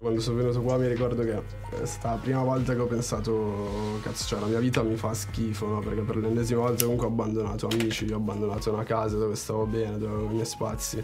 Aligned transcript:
Quando 0.00 0.20
sono 0.20 0.36
venuto 0.36 0.62
qua 0.62 0.76
mi 0.76 0.86
ricordo 0.86 1.24
che 1.24 1.42
è 1.82 1.84
stata 1.84 2.10
la 2.14 2.20
prima 2.20 2.40
volta 2.44 2.72
che 2.72 2.78
ho 2.78 2.86
pensato, 2.86 3.98
cazzo, 4.00 4.28
cioè 4.28 4.38
la 4.38 4.46
mia 4.46 4.60
vita 4.60 4.80
mi 4.84 4.94
fa 4.94 5.12
schifo, 5.12 5.66
no? 5.66 5.80
Perché 5.80 6.02
per 6.02 6.18
l'ennesima 6.18 6.60
volta 6.60 6.84
comunque 6.84 7.08
ho 7.08 7.10
abbandonato 7.10 7.66
amici, 7.66 8.08
ho 8.12 8.14
abbandonato 8.14 8.72
una 8.72 8.84
casa 8.84 9.16
dove 9.16 9.34
stavo 9.34 9.66
bene, 9.66 9.98
dove 9.98 10.12
avevo 10.12 10.30
i 10.30 10.34
miei 10.34 10.44
spazi. 10.44 11.02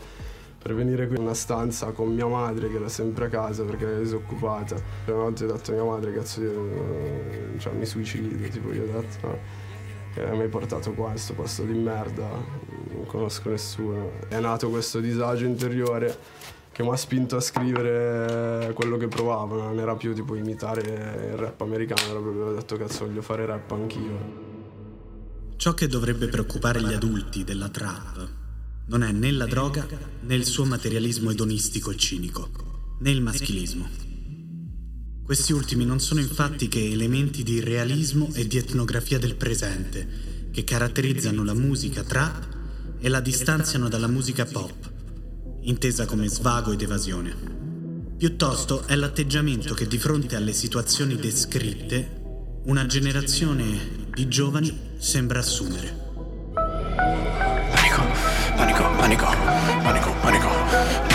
Per 0.63 0.75
venire 0.77 1.09
qui 1.09 1.17
in 1.17 1.23
una 1.23 1.35
stanza 1.35 1.91
con 1.91 2.15
mia 2.15 2.29
madre 2.29 2.69
che 2.69 2.77
era 2.77 2.89
sempre 2.89 3.25
a 3.25 3.29
casa 3.31 3.65
perché 3.65 3.85
era 3.85 3.99
disoccupata. 3.99 4.77
Una 5.07 5.17
volta 5.17 5.45
ho 5.45 5.49
detto 5.49 5.73
a 5.73 5.75
mia 5.75 5.85
madre, 5.85 6.13
cazzo, 6.13 6.41
io 6.41 7.59
cioè, 7.59 7.73
mi 7.73 7.87
suicido, 7.87 8.49
tipo 8.49 8.73
io 8.73 8.85
ho 8.85 9.01
detto, 9.01 9.27
no? 9.27 9.39
Che 10.15 10.25
mi 10.25 10.43
hai 10.43 10.49
portato 10.49 10.93
qua 10.93 11.07
in 11.07 11.11
questo 11.15 11.35
posto 11.35 11.65
di 11.65 11.73
merda, 11.73 12.29
non 12.29 13.07
conosco 13.07 13.51
nessuno. 13.51 14.13
È 14.29 14.39
nato 14.39 14.71
questo 14.71 15.01
disagio 15.01 15.47
interiore 15.47 16.17
che 16.75 16.83
mi 16.83 16.91
ha 16.91 16.97
spinto 16.97 17.37
a 17.37 17.41
scrivere 17.41 18.73
quello 18.73 18.97
che 18.97 19.07
provavo, 19.07 19.63
non 19.63 19.79
era 19.79 19.95
più 19.95 20.13
tipo 20.13 20.35
imitare 20.35 21.31
il 21.31 21.37
rap 21.37 21.61
americano, 21.61 22.01
era 22.11 22.19
proprio 22.19 22.53
detto 22.53 22.77
cazzo 22.77 23.07
voglio 23.07 23.23
fare 23.23 23.47
rap 23.47 23.71
anch'io. 23.71 24.43
Ciò 25.55 25.73
che 25.73 25.87
dovrebbe 25.87 26.27
preoccupare 26.27 26.83
gli 26.83 26.93
adulti 26.93 27.45
della 27.45 27.69
trap 27.69 28.29
non 28.87 29.05
è 29.05 29.13
né 29.13 29.31
la 29.31 29.47
droga 29.47 29.87
né 30.23 30.35
il 30.35 30.45
suo 30.45 30.65
materialismo 30.65 31.31
edonistico 31.31 31.93
e 31.93 31.97
cinico, 31.97 32.51
né 32.99 33.11
il 33.13 33.23
maschilismo. 33.23 33.89
Questi 35.23 35.53
ultimi 35.53 35.85
non 35.85 36.01
sono 36.01 36.19
infatti 36.19 36.67
che 36.67 36.91
elementi 36.91 37.45
di 37.45 37.61
realismo 37.61 38.31
e 38.35 38.49
di 38.49 38.57
etnografia 38.57 39.21
del 39.21 39.37
presente 39.37 40.49
che 40.51 40.65
caratterizzano 40.65 41.45
la 41.45 41.55
musica 41.55 42.03
trap 42.03 42.49
e 42.99 43.09
la 43.09 43.21
distanziano 43.21 43.89
dalla 43.89 44.09
musica 44.09 44.45
pop 44.45 44.91
intesa 45.65 46.07
come 46.07 46.29
svago 46.29 46.73
ed 46.73 46.83
evasione. 46.83 47.35
Piuttosto 48.17 48.87
è 48.87 48.95
l'atteggiamento 48.95 49.75
che 49.75 49.87
di 49.87 49.99
fronte 49.99 50.37
alle 50.37 50.53
situazioni 50.53 51.17
descritte 51.17 52.23
una 52.65 52.87
generazione 52.87 54.07
di 54.13 54.29
giovani 54.29 54.93
sembra 54.97 55.41
assumere. 55.41 56.03
Panico, 56.55 58.03
panico, 58.57 58.83
panico, 58.97 59.27
panico, 59.83 60.15
panico, 60.21 61.14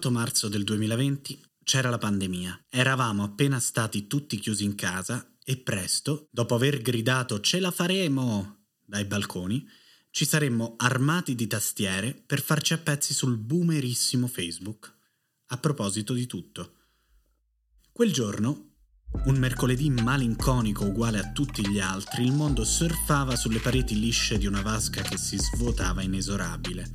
18 0.00 0.10
marzo 0.10 0.48
del 0.48 0.64
2020 0.64 1.42
c'era 1.62 1.90
la 1.90 1.98
pandemia. 1.98 2.64
Eravamo 2.70 3.22
appena 3.22 3.60
stati 3.60 4.06
tutti 4.06 4.38
chiusi 4.38 4.64
in 4.64 4.74
casa 4.74 5.36
e 5.44 5.58
presto, 5.58 6.26
dopo 6.30 6.54
aver 6.54 6.80
gridato 6.80 7.40
ce 7.40 7.60
la 7.60 7.70
faremo 7.70 8.62
dai 8.82 9.04
balconi, 9.04 9.68
ci 10.10 10.24
saremmo 10.24 10.76
armati 10.78 11.34
di 11.34 11.46
tastiere 11.46 12.14
per 12.14 12.40
farci 12.40 12.72
a 12.72 12.78
pezzi 12.78 13.12
sul 13.12 13.36
boomerissimo 13.36 14.26
Facebook. 14.26 14.90
A 15.48 15.58
proposito 15.58 16.14
di 16.14 16.24
tutto. 16.24 16.76
Quel 17.92 18.10
giorno, 18.10 18.76
un 19.26 19.36
mercoledì 19.36 19.90
malinconico 19.90 20.86
uguale 20.86 21.18
a 21.18 21.30
tutti 21.32 21.68
gli 21.68 21.78
altri, 21.78 22.24
il 22.24 22.32
mondo 22.32 22.64
surfava 22.64 23.36
sulle 23.36 23.58
pareti 23.58 24.00
lisce 24.00 24.38
di 24.38 24.46
una 24.46 24.62
vasca 24.62 25.02
che 25.02 25.18
si 25.18 25.36
svuotava 25.36 26.00
inesorabile. 26.00 26.88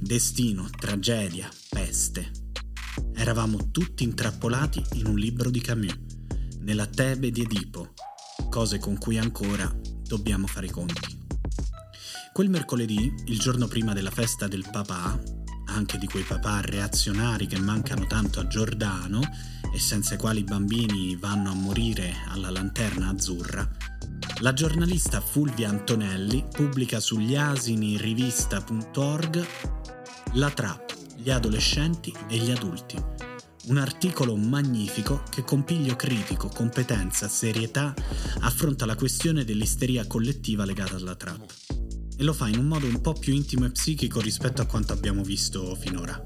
Destino, 0.00 0.68
tragedia, 0.76 1.48
peste. 1.68 2.46
Eravamo 3.14 3.70
tutti 3.70 4.04
intrappolati 4.04 4.82
in 4.94 5.06
un 5.06 5.16
libro 5.16 5.50
di 5.50 5.60
Camus, 5.60 5.96
nella 6.60 6.86
Tebe 6.86 7.30
di 7.30 7.42
Edipo, 7.42 7.94
cose 8.50 8.78
con 8.78 8.98
cui 8.98 9.18
ancora 9.18 9.72
dobbiamo 10.06 10.46
fare 10.46 10.66
i 10.66 10.70
conti. 10.70 11.16
Quel 12.32 12.50
mercoledì, 12.50 13.12
il 13.26 13.38
giorno 13.38 13.66
prima 13.66 13.92
della 13.92 14.10
festa 14.10 14.46
del 14.46 14.66
papà, 14.70 15.20
anche 15.66 15.98
di 15.98 16.06
quei 16.06 16.24
papà 16.24 16.60
reazionari 16.60 17.46
che 17.46 17.58
mancano 17.58 18.06
tanto 18.06 18.40
a 18.40 18.46
Giordano 18.46 19.20
e 19.72 19.78
senza 19.78 20.14
i 20.14 20.18
quali 20.18 20.40
i 20.40 20.44
bambini 20.44 21.16
vanno 21.16 21.50
a 21.50 21.54
morire 21.54 22.14
alla 22.28 22.50
lanterna 22.50 23.08
azzurra, 23.08 23.68
la 24.40 24.52
giornalista 24.52 25.20
Fulvia 25.20 25.68
Antonelli 25.68 26.44
pubblica 26.50 27.00
sugli 27.00 27.34
asinirivista.org 27.34 29.46
La 30.34 30.50
trap, 30.50 30.97
gli 31.20 31.30
adolescenti 31.30 32.14
e 32.28 32.36
gli 32.36 32.50
adulti. 32.50 32.96
Un 33.66 33.76
articolo 33.76 34.36
magnifico 34.36 35.24
che 35.28 35.42
con 35.42 35.64
piglio 35.64 35.96
critico, 35.96 36.48
competenza, 36.48 37.28
serietà 37.28 37.92
affronta 38.40 38.86
la 38.86 38.94
questione 38.94 39.44
dell'isteria 39.44 40.06
collettiva 40.06 40.64
legata 40.64 40.94
alla 40.94 41.16
trap. 41.16 41.52
E 42.16 42.22
lo 42.22 42.32
fa 42.32 42.48
in 42.48 42.58
un 42.58 42.66
modo 42.66 42.86
un 42.86 43.00
po' 43.00 43.14
più 43.14 43.34
intimo 43.34 43.66
e 43.66 43.72
psichico 43.72 44.20
rispetto 44.20 44.62
a 44.62 44.66
quanto 44.66 44.92
abbiamo 44.92 45.22
visto 45.22 45.74
finora. 45.74 46.24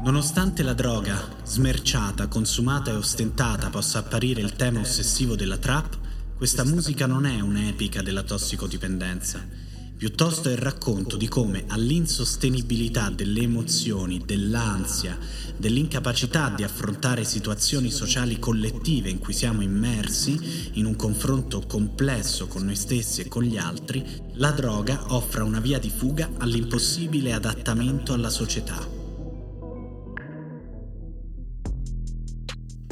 Nonostante 0.00 0.62
la 0.62 0.74
droga, 0.74 1.38
smerciata, 1.42 2.28
consumata 2.28 2.92
e 2.92 2.94
ostentata, 2.94 3.68
possa 3.68 3.98
apparire 3.98 4.40
il 4.40 4.54
tema 4.54 4.78
ossessivo 4.78 5.34
della 5.34 5.58
trap, 5.58 5.98
questa 6.36 6.64
musica 6.64 7.06
non 7.06 7.26
è 7.26 7.40
un'epica 7.40 8.00
della 8.00 8.22
tossicodipendenza, 8.22 9.44
piuttosto 9.98 10.48
è 10.48 10.52
il 10.52 10.58
racconto 10.58 11.16
di 11.16 11.26
come 11.26 11.64
all'insostenibilità 11.66 13.10
delle 13.10 13.40
emozioni, 13.40 14.22
dell'ansia, 14.24 15.18
dell'incapacità 15.56 16.50
di 16.50 16.62
affrontare 16.62 17.24
situazioni 17.24 17.90
sociali 17.90 18.38
collettive 18.38 19.10
in 19.10 19.18
cui 19.18 19.32
siamo 19.32 19.60
immersi 19.60 20.70
in 20.74 20.84
un 20.84 20.94
confronto 20.94 21.66
complesso 21.66 22.46
con 22.46 22.64
noi 22.64 22.76
stessi 22.76 23.22
e 23.22 23.28
con 23.28 23.42
gli 23.42 23.58
altri, 23.58 24.06
la 24.34 24.52
droga 24.52 25.12
offra 25.12 25.42
una 25.42 25.58
via 25.58 25.80
di 25.80 25.90
fuga 25.90 26.30
all'impossibile 26.38 27.32
adattamento 27.32 28.12
alla 28.12 28.30
società. 28.30 28.78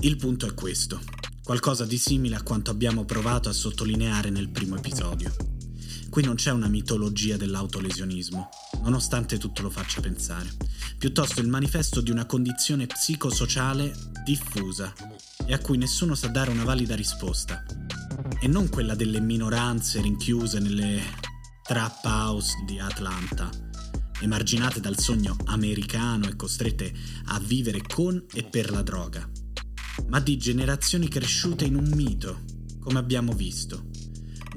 Il 0.00 0.16
punto 0.16 0.46
è 0.48 0.54
questo, 0.54 1.00
qualcosa 1.44 1.84
di 1.84 1.98
simile 1.98 2.34
a 2.34 2.42
quanto 2.42 2.72
abbiamo 2.72 3.04
provato 3.04 3.48
a 3.48 3.52
sottolineare 3.52 4.30
nel 4.30 4.48
primo 4.48 4.76
episodio. 4.76 5.55
Qui 6.16 6.24
non 6.24 6.36
c'è 6.36 6.50
una 6.50 6.68
mitologia 6.68 7.36
dell'autolesionismo, 7.36 8.48
nonostante 8.80 9.36
tutto 9.36 9.60
lo 9.60 9.68
faccia 9.68 10.00
pensare, 10.00 10.50
piuttosto 10.96 11.42
il 11.42 11.48
manifesto 11.48 12.00
di 12.00 12.10
una 12.10 12.24
condizione 12.24 12.86
psicosociale 12.86 13.94
diffusa 14.24 14.94
e 15.44 15.52
a 15.52 15.58
cui 15.58 15.76
nessuno 15.76 16.14
sa 16.14 16.28
dare 16.28 16.50
una 16.50 16.64
valida 16.64 16.94
risposta, 16.94 17.62
e 18.40 18.48
non 18.48 18.70
quella 18.70 18.94
delle 18.94 19.20
minoranze 19.20 20.00
rinchiuse 20.00 20.58
nelle 20.58 21.02
trap 21.62 22.02
house 22.06 22.64
di 22.64 22.78
Atlanta, 22.78 23.50
emarginate 24.20 24.80
dal 24.80 24.98
sogno 24.98 25.36
americano 25.44 26.28
e 26.28 26.34
costrette 26.34 26.94
a 27.26 27.38
vivere 27.40 27.82
con 27.82 28.24
e 28.32 28.42
per 28.42 28.70
la 28.70 28.80
droga 28.80 29.28
ma 30.08 30.18
di 30.20 30.38
generazioni 30.38 31.08
cresciute 31.08 31.66
in 31.66 31.74
un 31.74 31.90
mito, 31.94 32.42
come 32.80 32.98
abbiamo 32.98 33.32
visto. 33.32 33.90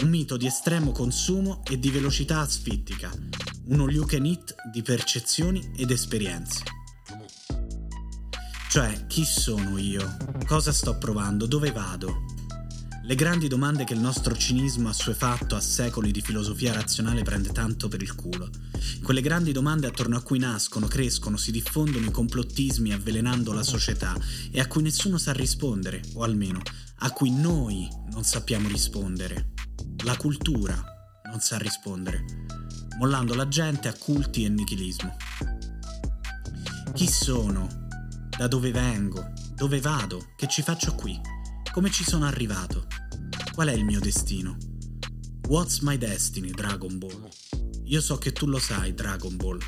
Un 0.02 0.08
mito 0.08 0.38
di 0.38 0.46
estremo 0.46 0.92
consumo 0.92 1.62
e 1.70 1.78
di 1.78 1.90
velocità 1.90 2.40
asfittica, 2.40 3.12
un 3.66 3.82
all 3.82 3.92
you 3.92 4.06
can 4.06 4.26
eat 4.26 4.56
di 4.72 4.82
percezioni 4.82 5.72
ed 5.76 5.92
esperienze. 5.92 6.64
Cioè, 8.70 9.08
chi 9.08 9.26
sono 9.26 9.78
io? 9.78 10.16
Cosa 10.48 10.72
sto 10.72 10.98
provando? 10.98 11.46
Dove 11.48 11.72
vado? 11.72 12.24
Le 13.04 13.16
grandi 13.16 13.50
domande 13.50 13.84
che 13.84 13.94
il 13.94 14.00
nostro 14.00 14.38
cinismo 14.38 14.88
assuefatto 14.88 15.58
a 15.58 15.60
secoli 15.60 16.12
di 16.12 16.22
filosofia 16.22 16.72
razionale 16.72 17.24
prende 17.24 17.50
tanto 17.50 17.90
per 17.90 18.02
il 18.02 18.16
culo. 18.16 18.50
Quelle 19.04 19.22
grandi 19.22 19.52
domande 19.52 19.88
attorno 19.88 20.16
a 20.16 20.22
cui 20.22 20.40
nascono, 20.40 20.88
crescono, 20.88 21.36
si 21.36 21.52
diffondono 21.52 22.06
i 22.06 22.12
complottismi 22.12 22.94
avvelenando 22.94 23.52
la 23.52 23.64
società 23.64 24.16
e 24.50 24.62
a 24.62 24.68
cui 24.68 24.84
nessuno 24.84 25.18
sa 25.18 25.34
rispondere, 25.34 26.02
o 26.14 26.24
almeno 26.24 26.62
a 27.00 27.12
cui 27.12 27.32
noi 27.32 27.86
non 28.12 28.24
sappiamo 28.24 28.70
rispondere. 28.70 29.59
La 30.04 30.16
cultura 30.18 30.82
non 31.30 31.40
sa 31.40 31.58
rispondere, 31.58 32.24
mollando 32.98 33.34
la 33.34 33.48
gente 33.48 33.88
a 33.88 33.94
culti 33.94 34.46
e 34.46 34.50
nichilismo. 34.50 35.16
Chi 36.94 37.08
sono? 37.08 37.68
Da 38.38 38.48
dove 38.48 38.72
vengo? 38.72 39.32
Dove 39.56 39.80
vado? 39.80 40.34
Che 40.36 40.48
ci 40.48 40.62
faccio 40.62 40.96
qui? 40.96 41.20
Come 41.72 41.92
ci 41.92 42.04
sono 42.04 42.26
arrivato? 42.26 42.88
Qual 43.54 43.68
è 43.68 43.74
il 43.74 43.86
mio 43.86 44.00
destino? 44.00 44.58
What's 45.48 45.80
my 45.80 45.98
destiny, 45.98 46.52
Dragon 46.52 46.98
Ball? 46.98 47.28
Io 47.86 48.02
so 48.02 48.18
che 48.18 48.32
tu 48.32 48.46
lo 48.46 48.60
sai, 48.60 48.94
Dragon 48.94 49.36
Ball, 49.36 49.60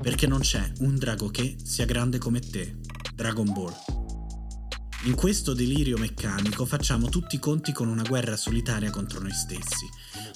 perché 0.00 0.26
non 0.26 0.40
c'è 0.40 0.72
un 0.78 0.96
drago 0.96 1.28
che 1.28 1.56
sia 1.62 1.84
grande 1.84 2.18
come 2.18 2.40
te, 2.40 2.78
Dragon 3.14 3.52
Ball. 3.52 3.74
In 5.04 5.14
questo 5.14 5.54
delirio 5.54 5.96
meccanico 5.96 6.66
facciamo 6.66 7.08
tutti 7.08 7.36
i 7.36 7.38
conti 7.38 7.70
con 7.70 7.86
una 7.86 8.02
guerra 8.02 8.36
solitaria 8.36 8.90
contro 8.90 9.20
noi 9.20 9.32
stessi, 9.32 9.88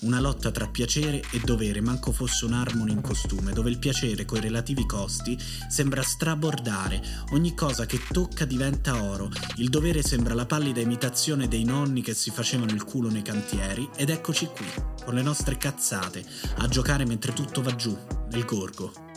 una 0.03 0.21
lotta 0.21 0.53
tra 0.53 0.69
piacere 0.69 1.21
e 1.33 1.41
dovere, 1.41 1.81
manco 1.81 2.13
fosse 2.13 2.45
un 2.45 2.53
Harmony 2.53 2.93
in 2.93 3.01
costume, 3.01 3.53
dove 3.53 3.71
il 3.71 3.79
piacere 3.79 4.25
coi 4.25 4.41
relativi 4.41 4.87
costi 4.87 5.37
sembra 5.69 6.03
strabordare, 6.03 7.03
ogni 7.33 7.55
cosa 7.55 7.87
che 7.87 8.01
tocca 8.13 8.45
diventa 8.45 9.03
oro, 9.03 9.31
il 9.57 9.69
dovere 9.69 10.01
sembra 10.01 10.33
la 10.33 10.47
pallida 10.47 10.81
imitazione 10.81 11.49
dei 11.49 11.65
nonni 11.65 12.01
che 12.01 12.15
si 12.15 12.31
facevano 12.31 12.71
il 12.71 12.85
culo 12.85 13.11
nei 13.11 13.23
cantieri, 13.23 13.89
ed 13.97 14.11
eccoci 14.11 14.47
qui, 14.47 14.67
con 15.05 15.15
le 15.15 15.23
nostre 15.23 15.57
cazzate, 15.57 16.25
a 16.59 16.69
giocare 16.69 17.05
mentre 17.05 17.33
tutto 17.33 17.63
va 17.63 17.75
giù, 17.75 17.99
nel 18.31 18.45
gorgo. 18.45 19.11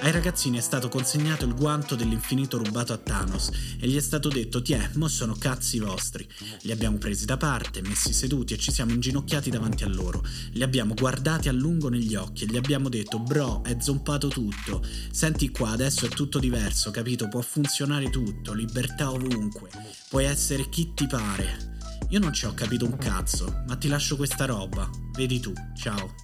Ai 0.00 0.12
ragazzini 0.12 0.58
è 0.58 0.60
stato 0.60 0.88
consegnato 0.88 1.44
il 1.44 1.54
guanto 1.54 1.96
dell'infinito 1.96 2.56
rubato 2.56 2.92
a 2.92 2.98
Thanos 2.98 3.50
e 3.80 3.88
gli 3.88 3.96
è 3.96 4.00
stato 4.00 4.28
detto 4.28 4.62
tiè, 4.62 4.90
mo 4.94 5.08
sono 5.08 5.34
cazzi 5.34 5.80
vostri. 5.80 6.26
Li 6.62 6.70
abbiamo 6.70 6.98
presi 6.98 7.24
da 7.24 7.36
parte, 7.36 7.82
messi 7.82 8.12
seduti 8.12 8.54
e 8.54 8.58
ci 8.58 8.70
siamo 8.70 8.92
inginocchiati 8.92 9.50
davanti 9.50 9.82
a 9.82 9.88
loro. 9.88 10.24
Li 10.52 10.62
abbiamo 10.62 10.94
guardati 10.94 11.48
a 11.48 11.52
lungo 11.52 11.88
negli 11.88 12.14
occhi 12.14 12.44
e 12.44 12.46
gli 12.46 12.56
abbiamo 12.56 12.88
detto 12.88 13.18
bro, 13.18 13.64
è 13.64 13.76
zompato 13.80 14.28
tutto. 14.28 14.86
Senti 15.10 15.50
qua, 15.50 15.70
adesso 15.70 16.06
è 16.06 16.08
tutto 16.08 16.38
diverso, 16.38 16.92
capito? 16.92 17.28
Può 17.28 17.40
funzionare 17.40 18.08
tutto, 18.08 18.52
libertà 18.52 19.10
ovunque. 19.10 19.68
Puoi 20.08 20.24
essere 20.24 20.68
chi 20.68 20.94
ti 20.94 21.08
pare. 21.08 21.76
Io 22.10 22.20
non 22.20 22.32
ci 22.32 22.46
ho 22.46 22.54
capito 22.54 22.84
un 22.84 22.96
cazzo, 22.96 23.64
ma 23.66 23.74
ti 23.74 23.88
lascio 23.88 24.16
questa 24.16 24.44
roba. 24.44 24.88
Vedi 25.12 25.40
tu, 25.40 25.52
ciao. 25.76 26.14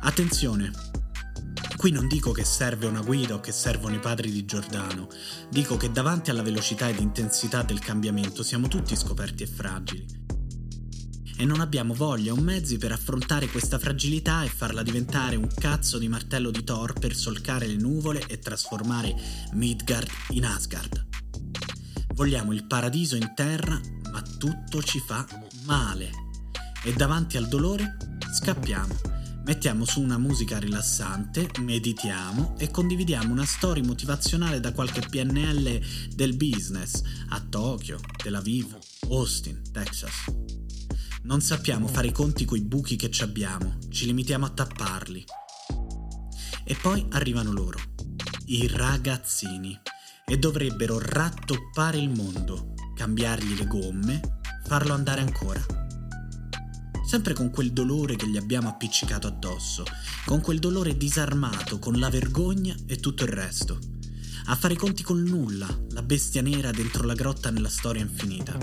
Attenzione, 0.00 0.72
Qui 1.84 1.92
non 1.92 2.08
dico 2.08 2.32
che 2.32 2.46
serve 2.46 2.86
una 2.86 3.02
guida 3.02 3.34
o 3.34 3.40
che 3.40 3.52
servono 3.52 3.94
i 3.94 3.98
padri 3.98 4.30
di 4.30 4.46
Giordano, 4.46 5.06
dico 5.50 5.76
che 5.76 5.92
davanti 5.92 6.30
alla 6.30 6.40
velocità 6.40 6.88
ed 6.88 6.98
intensità 6.98 7.62
del 7.62 7.78
cambiamento 7.78 8.42
siamo 8.42 8.68
tutti 8.68 8.96
scoperti 8.96 9.42
e 9.42 9.46
fragili. 9.46 10.06
E 11.36 11.44
non 11.44 11.60
abbiamo 11.60 11.92
voglia 11.92 12.32
o 12.32 12.36
mezzi 12.36 12.78
per 12.78 12.92
affrontare 12.92 13.48
questa 13.48 13.78
fragilità 13.78 14.42
e 14.44 14.48
farla 14.48 14.82
diventare 14.82 15.36
un 15.36 15.46
cazzo 15.54 15.98
di 15.98 16.08
martello 16.08 16.50
di 16.50 16.64
Thor 16.64 16.94
per 16.94 17.14
solcare 17.14 17.66
le 17.66 17.76
nuvole 17.76 18.24
e 18.28 18.38
trasformare 18.38 19.14
Midgard 19.52 20.08
in 20.30 20.46
Asgard. 20.46 21.06
Vogliamo 22.14 22.54
il 22.54 22.66
paradiso 22.66 23.14
in 23.14 23.30
terra, 23.34 23.78
ma 24.10 24.22
tutto 24.22 24.82
ci 24.82 25.00
fa 25.00 25.26
male. 25.64 26.08
E 26.82 26.94
davanti 26.94 27.36
al 27.36 27.46
dolore 27.46 27.98
scappiamo 28.32 29.13
Mettiamo 29.44 29.84
su 29.84 30.00
una 30.00 30.16
musica 30.16 30.58
rilassante, 30.58 31.50
meditiamo 31.60 32.54
e 32.58 32.70
condividiamo 32.70 33.30
una 33.30 33.44
storia 33.44 33.84
motivazionale 33.84 34.58
da 34.58 34.72
qualche 34.72 35.02
PNL 35.02 35.80
del 36.14 36.34
business 36.34 37.02
a 37.28 37.40
Tokyo, 37.46 38.00
Tel 38.16 38.36
Aviv, 38.36 38.74
Austin, 39.10 39.60
Texas. 39.70 40.32
Non 41.24 41.42
sappiamo 41.42 41.88
fare 41.88 42.06
i 42.06 42.12
conti 42.12 42.46
coi 42.46 42.62
buchi 42.62 42.96
che 42.96 43.10
ci 43.10 43.22
abbiamo, 43.22 43.76
ci 43.90 44.06
limitiamo 44.06 44.46
a 44.46 44.50
tapparli. 44.50 45.22
E 46.64 46.74
poi 46.80 47.04
arrivano 47.10 47.52
loro, 47.52 47.78
i 48.46 48.66
ragazzini, 48.66 49.78
e 50.24 50.38
dovrebbero 50.38 50.98
rattoppare 50.98 51.98
il 51.98 52.08
mondo, 52.08 52.72
cambiargli 52.94 53.58
le 53.58 53.66
gomme, 53.66 54.38
farlo 54.64 54.94
andare 54.94 55.20
ancora 55.20 55.83
sempre 57.04 57.34
con 57.34 57.50
quel 57.50 57.72
dolore 57.72 58.16
che 58.16 58.28
gli 58.28 58.36
abbiamo 58.36 58.68
appiccicato 58.68 59.26
addosso, 59.26 59.84
con 60.24 60.40
quel 60.40 60.58
dolore 60.58 60.96
disarmato, 60.96 61.78
con 61.78 61.98
la 61.98 62.08
vergogna 62.08 62.74
e 62.86 62.96
tutto 62.96 63.24
il 63.24 63.30
resto. 63.30 63.78
A 64.46 64.56
fare 64.56 64.74
i 64.74 64.76
conti 64.76 65.02
col 65.02 65.22
nulla, 65.22 65.66
la 65.90 66.02
bestia 66.02 66.42
nera 66.42 66.70
dentro 66.70 67.04
la 67.06 67.14
grotta 67.14 67.50
nella 67.50 67.68
storia 67.68 68.02
infinita. 68.02 68.58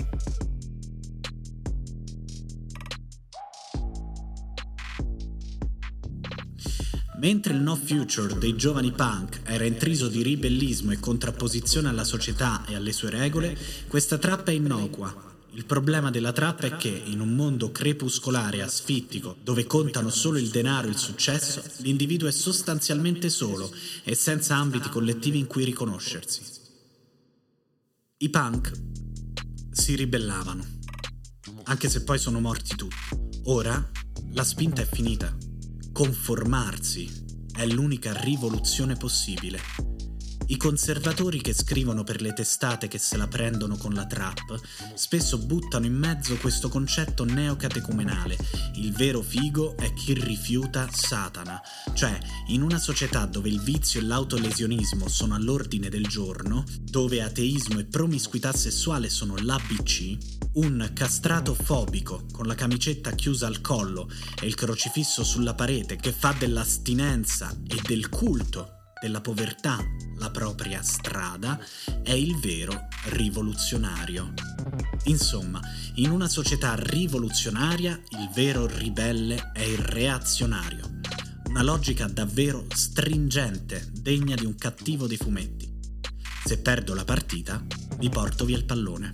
Mentre 7.18 7.54
il 7.54 7.60
no 7.60 7.76
future 7.76 8.36
dei 8.36 8.56
giovani 8.56 8.90
punk 8.90 9.42
era 9.44 9.64
intriso 9.64 10.08
di 10.08 10.22
ribellismo 10.22 10.90
e 10.90 10.98
contrapposizione 10.98 11.88
alla 11.88 12.02
società 12.02 12.64
e 12.66 12.74
alle 12.74 12.92
sue 12.92 13.10
regole, 13.10 13.56
questa 13.86 14.18
trappa 14.18 14.50
è 14.50 14.54
innocua, 14.54 15.31
il 15.54 15.66
problema 15.66 16.10
della 16.10 16.32
trappa 16.32 16.66
è 16.66 16.76
che 16.76 16.88
in 16.88 17.20
un 17.20 17.34
mondo 17.34 17.70
crepuscolare 17.70 18.58
e 18.58 18.62
asfittico, 18.62 19.36
dove 19.42 19.66
contano 19.66 20.08
solo 20.08 20.38
il 20.38 20.48
denaro 20.48 20.86
e 20.86 20.90
il 20.90 20.96
successo, 20.96 21.62
l'individuo 21.78 22.26
è 22.26 22.32
sostanzialmente 22.32 23.28
solo 23.28 23.70
e 24.02 24.14
senza 24.14 24.56
ambiti 24.56 24.88
collettivi 24.88 25.38
in 25.38 25.46
cui 25.46 25.64
riconoscersi. 25.64 26.40
I 28.18 28.30
punk 28.30 28.72
si 29.70 29.94
ribellavano, 29.94 30.64
anche 31.64 31.88
se 31.90 32.02
poi 32.02 32.18
sono 32.18 32.40
morti 32.40 32.74
tutti. 32.74 32.96
Ora 33.44 33.90
la 34.32 34.44
spinta 34.44 34.80
è 34.80 34.88
finita. 34.90 35.36
Conformarsi 35.92 37.24
è 37.54 37.66
l'unica 37.66 38.18
rivoluzione 38.22 38.96
possibile. 38.96 39.91
I 40.46 40.56
conservatori 40.56 41.40
che 41.40 41.54
scrivono 41.54 42.02
per 42.04 42.20
le 42.20 42.32
testate 42.32 42.88
che 42.88 42.98
se 42.98 43.16
la 43.16 43.28
prendono 43.28 43.76
con 43.76 43.94
la 43.94 44.06
trap 44.06 44.60
spesso 44.94 45.38
buttano 45.38 45.86
in 45.86 45.94
mezzo 45.94 46.36
questo 46.36 46.68
concetto 46.68 47.24
neocatecumenale. 47.24 48.36
Il 48.74 48.92
vero 48.92 49.22
figo 49.22 49.76
è 49.76 49.92
chi 49.94 50.14
rifiuta 50.14 50.88
Satana. 50.92 51.60
Cioè, 51.94 52.18
in 52.48 52.62
una 52.62 52.78
società 52.78 53.24
dove 53.26 53.48
il 53.48 53.60
vizio 53.60 54.00
e 54.00 54.04
l'autolesionismo 54.04 55.08
sono 55.08 55.34
all'ordine 55.34 55.88
del 55.88 56.06
giorno, 56.06 56.64
dove 56.80 57.22
ateismo 57.22 57.78
e 57.78 57.84
promiscuità 57.84 58.52
sessuale 58.52 59.08
sono 59.08 59.36
l'ABC, 59.36 60.16
un 60.54 60.90
castrato 60.92 61.54
fobico 61.54 62.26
con 62.32 62.46
la 62.46 62.54
camicetta 62.54 63.12
chiusa 63.12 63.46
al 63.46 63.60
collo 63.60 64.10
e 64.40 64.46
il 64.46 64.54
crocifisso 64.54 65.24
sulla 65.24 65.54
parete 65.54 65.96
che 65.96 66.12
fa 66.12 66.34
dell'astinenza 66.36 67.50
e 67.66 67.80
del 67.86 68.08
culto 68.08 68.80
della 69.02 69.20
povertà 69.20 69.84
la 70.18 70.30
propria 70.30 70.80
strada 70.82 71.58
è 72.04 72.12
il 72.12 72.38
vero 72.38 72.86
rivoluzionario. 73.06 74.32
Insomma, 75.06 75.60
in 75.94 76.10
una 76.10 76.28
società 76.28 76.76
rivoluzionaria 76.76 78.00
il 78.10 78.30
vero 78.32 78.68
ribelle 78.68 79.50
è 79.52 79.62
il 79.62 79.78
reazionario. 79.78 81.00
Una 81.48 81.64
logica 81.64 82.06
davvero 82.06 82.66
stringente, 82.72 83.90
degna 83.92 84.36
di 84.36 84.46
un 84.46 84.54
cattivo 84.54 85.08
dei 85.08 85.16
fumetti. 85.16 85.68
Se 86.44 86.58
perdo 86.58 86.94
la 86.94 87.04
partita, 87.04 87.60
vi 87.98 88.08
porto 88.08 88.44
via 88.44 88.56
il 88.56 88.64
pallone. 88.64 89.12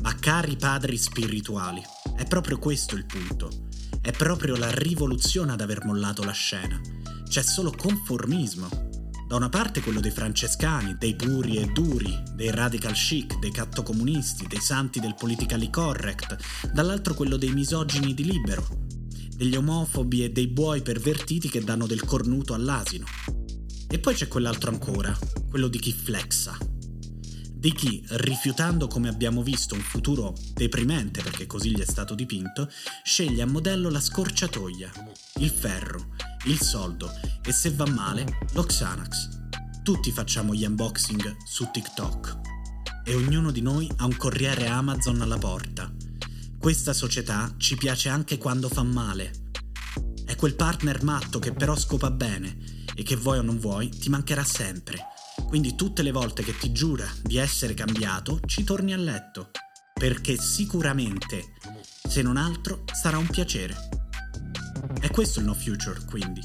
Ma 0.00 0.14
cari 0.14 0.56
padri 0.56 0.96
spirituali, 0.96 1.82
è 2.16 2.24
proprio 2.24 2.58
questo 2.58 2.96
il 2.96 3.04
punto. 3.04 3.68
È 4.00 4.12
proprio 4.12 4.56
la 4.56 4.70
rivoluzione 4.70 5.52
ad 5.52 5.60
aver 5.60 5.84
mollato 5.84 6.24
la 6.24 6.32
scena. 6.32 6.80
C'è 7.28 7.42
solo 7.42 7.70
conformismo, 7.70 8.88
da 9.30 9.36
una 9.36 9.48
parte 9.48 9.80
quello 9.80 10.00
dei 10.00 10.10
francescani, 10.10 10.96
dei 10.98 11.14
puri 11.14 11.58
e 11.58 11.66
duri, 11.66 12.20
dei 12.34 12.50
radical 12.50 12.94
chic, 12.94 13.38
dei 13.38 13.52
cattocomunisti, 13.52 14.48
dei 14.48 14.58
santi 14.58 14.98
del 14.98 15.14
politically 15.14 15.70
correct, 15.70 16.36
dall'altro 16.72 17.14
quello 17.14 17.36
dei 17.36 17.52
misogini 17.52 18.12
di 18.12 18.24
libero, 18.24 18.66
degli 19.36 19.54
omofobi 19.54 20.24
e 20.24 20.32
dei 20.32 20.48
buoi 20.48 20.82
pervertiti 20.82 21.48
che 21.48 21.62
danno 21.62 21.86
del 21.86 22.04
cornuto 22.04 22.54
all'asino. 22.54 23.06
E 23.88 24.00
poi 24.00 24.14
c'è 24.14 24.26
quell'altro 24.26 24.72
ancora, 24.72 25.16
quello 25.48 25.68
di 25.68 25.78
chi 25.78 25.92
flexa. 25.92 26.58
Di 27.60 27.74
chi, 27.74 28.02
rifiutando 28.12 28.86
come 28.86 29.10
abbiamo 29.10 29.42
visto 29.42 29.74
un 29.74 29.82
futuro 29.82 30.32
deprimente 30.54 31.20
perché 31.20 31.44
così 31.44 31.72
gli 31.72 31.80
è 31.80 31.84
stato 31.84 32.14
dipinto, 32.14 32.70
sceglie 33.02 33.42
a 33.42 33.46
modello 33.46 33.90
la 33.90 34.00
scorciatoia, 34.00 34.90
il 35.40 35.50
ferro, 35.50 36.14
il 36.46 36.58
soldo 36.58 37.12
e 37.44 37.52
se 37.52 37.70
va 37.72 37.86
male 37.86 38.46
lo 38.54 38.62
Xanax. 38.62 39.42
Tutti 39.82 40.10
facciamo 40.10 40.54
gli 40.54 40.64
unboxing 40.64 41.36
su 41.44 41.68
TikTok 41.70 42.40
e 43.04 43.14
ognuno 43.14 43.50
di 43.50 43.60
noi 43.60 43.92
ha 43.96 44.06
un 44.06 44.16
corriere 44.16 44.66
Amazon 44.66 45.20
alla 45.20 45.36
porta. 45.36 45.92
Questa 46.58 46.94
società 46.94 47.56
ci 47.58 47.76
piace 47.76 48.08
anche 48.08 48.38
quando 48.38 48.70
fa 48.70 48.84
male. 48.84 49.50
È 50.24 50.34
quel 50.34 50.54
partner 50.54 51.02
matto 51.02 51.38
che 51.38 51.52
però 51.52 51.76
scopa 51.76 52.10
bene 52.10 52.56
e 52.94 53.02
che 53.02 53.16
vuoi 53.16 53.36
o 53.36 53.42
non 53.42 53.58
vuoi 53.58 53.90
ti 53.90 54.08
mancherà 54.08 54.44
sempre. 54.44 55.08
Quindi 55.50 55.74
tutte 55.74 56.02
le 56.02 56.12
volte 56.12 56.44
che 56.44 56.56
ti 56.56 56.70
giura 56.70 57.04
di 57.24 57.36
essere 57.36 57.74
cambiato 57.74 58.38
ci 58.46 58.62
torni 58.62 58.92
a 58.92 58.96
letto. 58.96 59.50
Perché 59.92 60.36
sicuramente, 60.38 61.54
se 62.08 62.22
non 62.22 62.36
altro, 62.36 62.84
sarà 62.92 63.18
un 63.18 63.26
piacere. 63.26 63.74
È 65.00 65.10
questo 65.10 65.40
il 65.40 65.46
no 65.46 65.54
future, 65.54 66.04
quindi. 66.04 66.40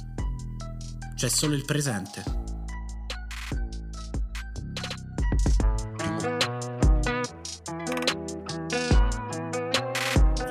C'è 1.13 1.29
solo 1.29 1.53
il 1.53 1.65
presente. 1.65 2.44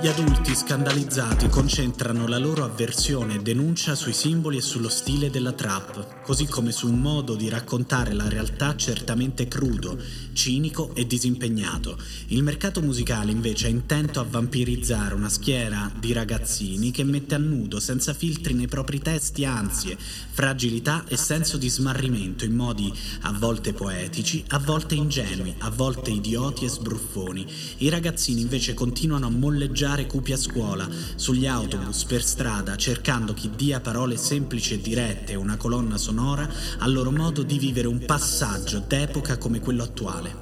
Gli 0.04 0.08
adulti 0.08 0.54
scandalizzati 0.54 1.48
concentrano 1.48 2.28
la 2.28 2.36
loro 2.36 2.62
avversione 2.62 3.36
e 3.36 3.38
denuncia 3.38 3.94
sui 3.94 4.12
simboli 4.12 4.58
e 4.58 4.60
sullo 4.60 4.90
stile 4.90 5.30
della 5.30 5.52
trap, 5.52 6.20
così 6.20 6.44
come 6.44 6.72
su 6.72 6.88
un 6.88 7.00
modo 7.00 7.34
di 7.34 7.48
raccontare 7.48 8.12
la 8.12 8.28
realtà 8.28 8.76
certamente 8.76 9.48
crudo, 9.48 9.96
cinico 10.34 10.94
e 10.94 11.06
disimpegnato. 11.06 11.96
Il 12.26 12.42
mercato 12.42 12.82
musicale 12.82 13.30
invece 13.30 13.68
è 13.68 13.70
intento 13.70 14.20
a 14.20 14.26
vampirizzare 14.28 15.14
una 15.14 15.30
schiera 15.30 15.90
di 15.98 16.12
ragazzini 16.12 16.90
che 16.90 17.02
mette 17.02 17.36
a 17.36 17.38
nudo 17.38 17.80
senza 17.80 18.12
filtri 18.12 18.52
nei 18.52 18.68
propri 18.68 19.00
testi 19.00 19.46
ansie, 19.46 19.96
fragilità 19.96 21.06
e 21.08 21.16
senso 21.16 21.56
di 21.56 21.70
smarrimento 21.70 22.44
in 22.44 22.54
modi 22.54 22.92
a 23.22 23.32
volte 23.32 23.72
poetici, 23.72 24.44
a 24.48 24.58
volte 24.58 24.96
ingenui, 24.96 25.54
a 25.60 25.70
volte 25.70 26.10
idioti 26.10 26.66
e 26.66 26.68
sbruffoni. 26.68 27.46
I 27.78 27.88
ragazzini 27.88 28.42
invece 28.42 28.74
continuano 28.74 29.28
a 29.28 29.30
molleggiare 29.30 29.92
cupi 30.06 30.32
a 30.32 30.36
scuola, 30.36 30.88
sugli 31.14 31.46
autobus, 31.46 32.04
per 32.04 32.22
strada, 32.22 32.76
cercando 32.76 33.32
chi 33.32 33.50
dia 33.54 33.80
parole 33.80 34.16
semplici 34.16 34.74
e 34.74 34.80
dirette 34.80 35.34
una 35.36 35.56
colonna 35.56 35.96
sonora 35.96 36.48
al 36.78 36.92
loro 36.92 37.10
modo 37.12 37.44
di 37.44 37.58
vivere 37.58 37.86
un 37.86 38.04
passaggio 38.04 38.80
d'epoca 38.80 39.38
come 39.38 39.60
quello 39.60 39.84
attuale. 39.84 40.34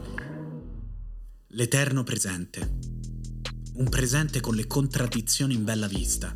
L'eterno 1.48 2.02
presente. 2.02 2.78
Un 3.74 3.88
presente 3.88 4.40
con 4.40 4.54
le 4.54 4.66
contraddizioni 4.66 5.54
in 5.54 5.64
bella 5.64 5.86
vista, 5.86 6.32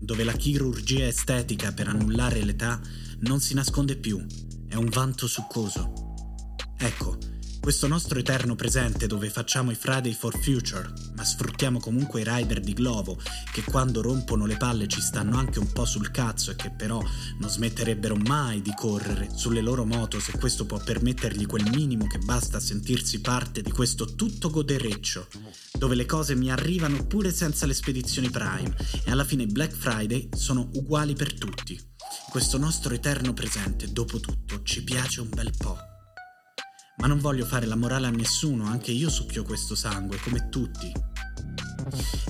dove 0.00 0.24
la 0.24 0.32
chirurgia 0.32 1.06
estetica 1.06 1.72
per 1.72 1.88
annullare 1.88 2.44
l'età 2.44 2.80
non 3.20 3.40
si 3.40 3.54
nasconde 3.54 3.96
più, 3.96 4.24
è 4.68 4.74
un 4.74 4.88
vanto 4.88 5.26
succoso. 5.26 5.92
Ecco, 6.76 7.16
questo 7.66 7.88
nostro 7.88 8.20
eterno 8.20 8.54
presente 8.54 9.08
dove 9.08 9.28
facciamo 9.28 9.72
i 9.72 9.74
Friday 9.74 10.12
for 10.12 10.38
Future, 10.38 10.88
ma 11.16 11.24
sfruttiamo 11.24 11.80
comunque 11.80 12.20
i 12.20 12.24
rider 12.24 12.60
di 12.60 12.72
Glovo, 12.74 13.20
che 13.52 13.64
quando 13.64 14.02
rompono 14.02 14.46
le 14.46 14.56
palle 14.56 14.86
ci 14.86 15.00
stanno 15.00 15.36
anche 15.36 15.58
un 15.58 15.72
po' 15.72 15.84
sul 15.84 16.12
cazzo 16.12 16.52
e 16.52 16.54
che 16.54 16.70
però 16.70 17.02
non 17.40 17.50
smetterebbero 17.50 18.14
mai 18.14 18.62
di 18.62 18.72
correre 18.72 19.30
sulle 19.34 19.62
loro 19.62 19.84
moto 19.84 20.20
se 20.20 20.38
questo 20.38 20.64
può 20.64 20.78
permettergli 20.78 21.44
quel 21.46 21.68
minimo 21.70 22.06
che 22.06 22.18
basta 22.18 22.58
a 22.58 22.60
sentirsi 22.60 23.20
parte 23.20 23.62
di 23.62 23.72
questo 23.72 24.14
tutto 24.14 24.48
godereccio, 24.48 25.26
dove 25.72 25.96
le 25.96 26.06
cose 26.06 26.36
mi 26.36 26.52
arrivano 26.52 27.04
pure 27.04 27.32
senza 27.32 27.66
le 27.66 27.74
spedizioni 27.74 28.30
Prime 28.30 28.76
e 29.02 29.10
alla 29.10 29.24
fine 29.24 29.44
Black 29.46 29.74
Friday 29.74 30.28
sono 30.36 30.70
uguali 30.74 31.14
per 31.14 31.34
tutti. 31.34 31.76
Questo 32.30 32.58
nostro 32.58 32.94
eterno 32.94 33.32
presente, 33.32 33.90
dopo 33.90 34.20
tutto, 34.20 34.62
ci 34.62 34.84
piace 34.84 35.20
un 35.20 35.30
bel 35.30 35.50
po'. 35.58 35.94
Ma 36.96 37.06
non 37.06 37.20
voglio 37.20 37.44
fare 37.44 37.66
la 37.66 37.76
morale 37.76 38.06
a 38.06 38.10
nessuno, 38.10 38.64
anche 38.64 38.90
io 38.90 39.10
succhio 39.10 39.42
questo 39.42 39.74
sangue, 39.74 40.18
come 40.18 40.48
tutti. 40.48 40.90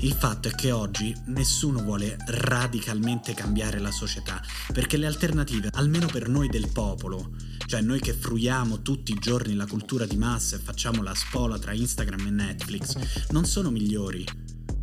Il 0.00 0.12
fatto 0.12 0.48
è 0.48 0.50
che 0.50 0.72
oggi 0.72 1.14
nessuno 1.26 1.82
vuole 1.82 2.16
radicalmente 2.26 3.32
cambiare 3.32 3.78
la 3.78 3.90
società, 3.90 4.42
perché 4.72 4.96
le 4.96 5.06
alternative, 5.06 5.70
almeno 5.72 6.06
per 6.06 6.28
noi 6.28 6.48
del 6.48 6.70
popolo, 6.72 7.30
cioè 7.66 7.80
noi 7.80 8.00
che 8.00 8.12
fruiamo 8.12 8.82
tutti 8.82 9.12
i 9.12 9.18
giorni 9.18 9.54
la 9.54 9.66
cultura 9.66 10.04
di 10.04 10.16
massa 10.16 10.56
e 10.56 10.60
facciamo 10.60 11.02
la 11.02 11.14
spola 11.14 11.58
tra 11.58 11.72
Instagram 11.72 12.26
e 12.26 12.30
Netflix, 12.30 13.28
non 13.30 13.44
sono 13.44 13.70
migliori. 13.70 14.24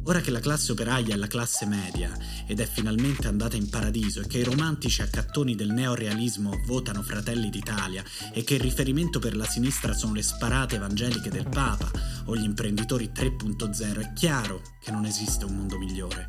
Ora 0.05 0.19
che 0.19 0.31
la 0.31 0.41
classe 0.41 0.73
operaia 0.73 1.13
è 1.13 1.17
la 1.17 1.27
classe 1.27 1.65
media 1.65 2.11
ed 2.45 2.59
è 2.59 2.67
finalmente 2.67 3.27
andata 3.27 3.55
in 3.55 3.69
paradiso 3.69 4.19
e 4.19 4.27
che 4.27 4.39
i 4.39 4.43
romantici 4.43 5.01
accattoni 5.01 5.55
del 5.55 5.71
neorealismo 5.71 6.61
votano 6.65 7.01
Fratelli 7.01 7.49
d'Italia 7.49 8.03
e 8.33 8.43
che 8.43 8.55
il 8.55 8.59
riferimento 8.59 9.19
per 9.19 9.33
la 9.33 9.45
sinistra 9.45 9.93
sono 9.93 10.13
le 10.13 10.21
sparate 10.21 10.75
evangeliche 10.75 11.29
del 11.29 11.47
Papa 11.47 11.89
o 12.25 12.35
gli 12.35 12.43
imprenditori 12.43 13.11
3.0, 13.15 13.99
è 13.99 14.13
chiaro 14.13 14.61
che 14.81 14.91
non 14.91 15.05
esiste 15.05 15.45
un 15.45 15.55
mondo 15.55 15.77
migliore. 15.77 16.27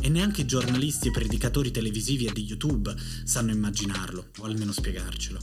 E 0.00 0.08
neanche 0.08 0.42
i 0.42 0.46
giornalisti 0.46 1.08
e 1.08 1.10
predicatori 1.10 1.72
televisivi 1.72 2.26
e 2.26 2.32
di 2.32 2.44
YouTube 2.44 2.94
sanno 3.24 3.50
immaginarlo, 3.50 4.30
o 4.38 4.44
almeno 4.44 4.70
spiegarcelo. 4.70 5.40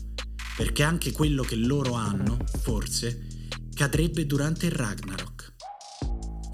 Perché 0.56 0.84
anche 0.84 1.12
quello 1.12 1.44
che 1.44 1.56
loro 1.56 1.96
hanno, 1.96 2.38
forse, 2.62 3.28
cadrebbe 3.74 4.26
durante 4.26 4.68
il 4.68 4.72
Ragnarok. 4.72 5.33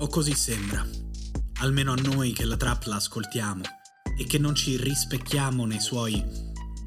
O 0.02 0.08
così 0.08 0.34
sembra. 0.34 0.88
Almeno 1.56 1.92
a 1.92 1.96
noi 1.96 2.32
che 2.32 2.46
la 2.46 2.56
trap 2.56 2.86
la 2.86 2.96
ascoltiamo 2.96 3.62
e 4.18 4.24
che 4.24 4.38
non 4.38 4.56
ci 4.56 4.78
rispecchiamo 4.78 5.66
nei 5.66 5.82
suoi 5.82 6.24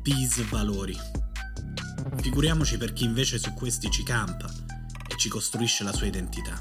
disvalori. 0.00 0.99
Figuriamoci 2.23 2.78
per 2.78 2.95
chi 2.95 3.04
invece 3.04 3.38
su 3.38 3.52
questi 3.52 3.90
ci 3.90 4.02
campa 4.02 4.50
e 5.07 5.14
ci 5.19 5.28
costruisce 5.28 5.85
la 5.85 5.92
sua 5.92 6.07
identità. 6.07 6.59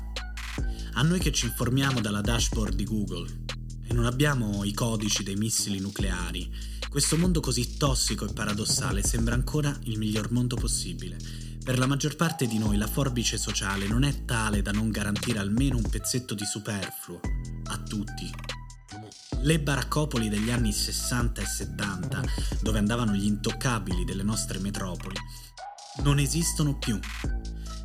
A 0.96 1.02
noi 1.04 1.20
che 1.20 1.32
ci 1.32 1.46
informiamo 1.46 2.02
dalla 2.02 2.20
dashboard 2.20 2.76
di 2.76 2.84
Google 2.84 3.44
e 3.88 3.94
non 3.94 4.06
abbiamo 4.06 4.66
i 4.66 4.74
codici 4.74 5.24
dei 5.24 5.36
missili 5.36 5.80
nucleari, 5.80 6.54
questo 6.90 7.18
mondo 7.18 7.40
così 7.40 7.78
tossico 7.78 8.28
e 8.28 8.34
paradossale 8.34 9.02
sembra 9.04 9.36
ancora 9.36 9.74
il 9.84 9.98
miglior 9.98 10.30
mondo 10.32 10.58
possibile 10.58 11.51
per 11.64 11.78
la 11.78 11.86
maggior 11.86 12.16
parte 12.16 12.48
di 12.48 12.58
noi 12.58 12.78
la 12.78 12.88
forbice 12.88 13.38
sociale 13.38 13.88
non 13.88 14.04
è 14.04 14.26
tale 14.26 14.62
da 14.62 14.72
non 14.72 14.90
garantire 14.90 15.40
almeno 15.40 15.78
un 15.78 15.88
pezzetto 15.88 16.34
di 16.34 16.46
superfluo 16.46 17.20
a 17.66 17.78
tutti. 17.78 18.30
Le 19.42 19.60
baraccopoli 19.60 20.28
degli 20.28 20.50
anni 20.50 20.72
60 20.72 21.42
e 21.42 21.46
70, 21.46 22.24
dove 22.62 22.80
andavano 22.80 23.14
gli 23.14 23.26
intoccabili 23.26 24.06
delle 24.06 24.24
nostre 24.24 24.60
metropoli, 24.60 25.16
non 26.04 26.20
esistono 26.20 26.78
più. 26.78 27.00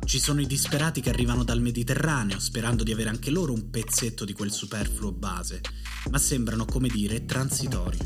Ci 0.05 0.19
sono 0.19 0.41
i 0.41 0.47
disperati 0.47 1.01
che 1.01 1.09
arrivano 1.09 1.43
dal 1.43 1.61
Mediterraneo 1.61 2.39
sperando 2.39 2.83
di 2.83 2.91
avere 2.91 3.09
anche 3.09 3.29
loro 3.29 3.53
un 3.53 3.69
pezzetto 3.69 4.25
di 4.25 4.33
quel 4.33 4.51
superfluo 4.51 5.11
base, 5.11 5.61
ma 6.09 6.17
sembrano, 6.17 6.65
come 6.65 6.87
dire, 6.87 7.25
transitori. 7.25 7.97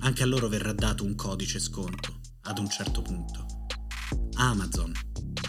Anche 0.00 0.22
a 0.22 0.26
loro 0.26 0.48
verrà 0.48 0.72
dato 0.72 1.04
un 1.04 1.14
codice 1.14 1.58
sconto, 1.58 2.20
ad 2.42 2.58
un 2.58 2.68
certo 2.68 3.00
punto. 3.02 3.55
Amazon 4.36 4.92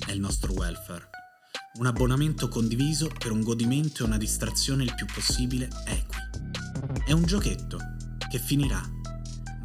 è 0.06 0.12
il 0.12 0.20
nostro 0.20 0.53
welfare. 0.53 1.10
Un 1.79 1.88
abbonamento 1.88 2.48
condiviso 2.48 3.10
per 3.20 3.32
un 3.32 3.41
godimento 3.41 4.03
e 4.03 4.06
una 4.06 4.17
distrazione 4.17 4.84
il 4.84 4.96
più 4.96 5.06
possibile 5.06 5.67
equi. 5.86 6.17
È 7.06 7.12
un 7.12 7.24
giochetto 7.25 7.77
che 8.29 8.39
finirà 8.39 8.82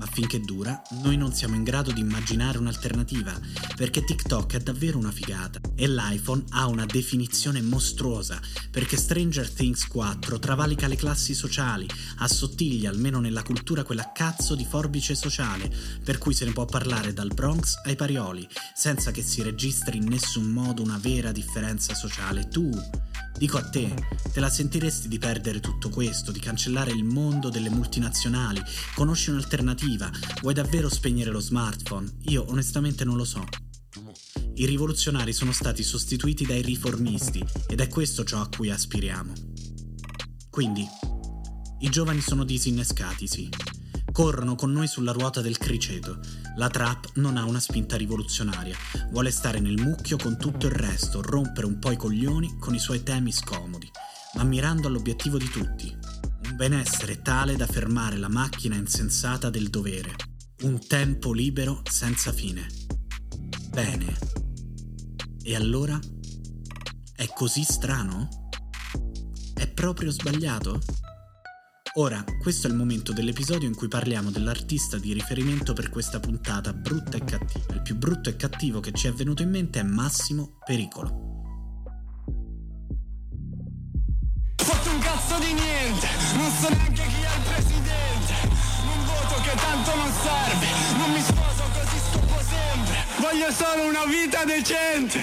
ma 0.03 0.09
finché 0.11 0.41
dura 0.41 0.83
noi 1.03 1.17
non 1.17 1.33
siamo 1.33 1.55
in 1.55 1.63
grado 1.63 1.93
di 1.93 2.01
immaginare 2.01 2.59
un'alternativa, 2.59 3.39
perché 3.77 4.03
TikTok 4.03 4.55
è 4.55 4.59
davvero 4.59 4.99
una 4.99 5.13
figata 5.13 5.61
e 5.77 5.87
l'iPhone 5.87 6.43
ha 6.51 6.67
una 6.67 6.85
definizione 6.87 7.63
mostruosa, 7.63 8.41
perché 8.73 8.97
Stranger 8.97 9.49
Things 9.49 9.87
4 9.87 10.41
travalica 10.41 10.89
le 10.89 10.97
classi 10.97 11.35
sociali, 11.35 11.87
assottiglia 12.17 12.91
almeno 12.91 13.21
nella 13.21 13.45
cultura 13.45 13.85
quella 13.85 14.11
cazzo 14.13 14.57
di 14.57 14.65
forbice 14.65 15.15
sociale, 15.15 15.73
per 16.03 16.19
cui 16.19 16.35
se 16.35 16.47
ne 16.47 16.53
può 16.53 16.65
parlare 16.65 17.13
dal 17.13 17.33
Bronx 17.33 17.75
ai 17.85 17.95
Parioli, 17.95 18.49
senza 18.75 19.13
che 19.13 19.23
si 19.23 19.41
registri 19.43 19.99
in 19.99 20.09
nessun 20.09 20.47
modo 20.47 20.83
una 20.83 20.99
vera 21.01 21.31
differenza 21.31 21.95
sociale. 21.95 22.49
Tu, 22.49 22.69
Dico 23.37 23.59
a 23.59 23.69
te, 23.69 23.93
te 24.33 24.41
la 24.41 24.49
sentiresti 24.49 25.09
di 25.09 25.19
perdere 25.19 25.61
tutto 25.61 25.89
questo, 25.89 26.31
di 26.31 26.39
cancellare 26.39 26.93
il 26.93 27.05
mondo 27.05 27.49
delle 27.49 27.71
multinazionali? 27.71 28.63
Conosci 28.95 29.31
un'alternativa? 29.31 30.11
Vuoi 30.43 30.55
davvero 30.55 30.89
spegnere 30.89 31.31
lo 31.31 31.41
smartphone? 31.41 32.09
Io 32.27 32.49
onestamente 32.49 33.05
non 33.05 33.17
lo 33.17 33.25
so. 33.25 33.45
I 34.55 34.67
rivoluzionari 34.67 35.33
sono 35.33 35.53
stati 35.53 35.83
sostituiti 35.83 36.47
dai 36.47 36.63
riformisti 36.63 37.45
ed 37.69 37.81
è 37.81 37.89
questo 37.89 38.23
ciò 38.25 38.41
a 38.41 38.49
cui 38.49 38.71
aspiriamo. 38.71 39.33
Quindi, 40.51 40.87
i 41.81 41.89
giovani 41.89 42.21
sono 42.21 42.45
disinnescati, 42.45 43.27
sì, 43.27 43.49
Corrono 44.13 44.57
con 44.57 44.71
noi 44.73 44.87
sulla 44.87 45.13
ruota 45.13 45.41
del 45.41 45.57
criceto. 45.57 46.21
La 46.57 46.69
trap 46.69 47.13
non 47.15 47.39
ha 47.39 47.47
una 47.47 47.61
spinta 47.61 47.97
rivoluzionaria, 47.97 48.77
vuole 49.11 49.31
stare 49.31 49.59
nel 49.59 49.81
mucchio 49.81 50.19
con 50.19 50.37
tutto 50.37 50.67
il 50.67 50.73
resto, 50.73 51.23
rompere 51.23 51.67
un 51.67 51.79
po' 51.79 51.93
i 51.93 51.97
coglioni 51.97 52.59
con 52.59 52.75
i 52.75 52.79
suoi 52.79 53.03
temi 53.03 53.33
scomodi, 53.33 53.91
ma 54.35 54.45
mirando 54.45 54.89
all'obiettivo 54.89 55.39
di 55.39 55.49
tutti, 55.49 55.97
un 56.45 56.57
benessere 56.57 57.23
tale 57.23 57.57
da 57.57 57.67
fermare 57.67 58.19
la 58.19 58.29
macchina 58.29 58.77
insensata 58.77 59.49
del 59.49 59.71
dovere, 59.71 60.15
un 60.65 60.79
tempo 60.87 61.33
libero 61.33 61.81
senza 61.91 62.33
fine. 62.33 62.67
Bene. 63.71 64.19
E 65.43 65.57
allora? 65.57 65.99
È 67.15 67.27
così 67.35 67.63
strano? 67.63 68.29
È 69.55 69.67
proprio 69.69 70.11
sbagliato? 70.11 70.81
Ora, 71.97 72.25
questo 72.41 72.67
è 72.67 72.71
il 72.71 72.77
momento 72.77 73.13
dell'episodio 73.13 73.69
in 73.69 73.75
cui 73.75 73.87
parliamo 73.87 74.31
dell'artista 74.31 74.97
di 74.97 75.13
riferimento 75.13 75.75
per 75.75 75.91
questa 75.91 76.21
puntata 76.21 76.73
brutta 76.73 77.19
e 77.19 77.25
cattiva. 77.25 77.75
Il 77.75 77.83
più 77.83 77.97
brutto 77.97 78.31
e 78.31 78.37
cattivo 78.37 78.81
che 78.81 78.93
ci 78.93 79.09
è 79.09 79.13
venuto 79.13 79.43
in 79.43 79.51
mente 79.51 79.81
è 79.81 79.83
Massimo 79.83 80.57
Pericolo. 80.65 81.31
fatto 84.57 84.91
un 84.91 85.01
cazzo 85.01 85.39
di 85.39 85.53
niente, 85.53 86.07
non 86.35 86.51
so 86.51 86.69
neanche 86.71 87.03
chi 87.03 87.21
è 87.21 87.37
il 87.37 87.43
presidente. 87.45 88.35
Un 88.85 89.05
voto 89.05 89.43
che 89.43 89.55
tanto 89.55 89.95
non 89.95 90.13
serve, 90.13 90.67
non 90.97 91.13
mi 91.13 91.21
sposo 91.21 91.63
così 91.75 91.99
scopo 91.99 92.41
sempre. 92.41 93.05
Voglio 93.21 93.51
solo 93.51 93.89
una 93.89 94.07
vita 94.07 94.45
decente. 94.47 95.21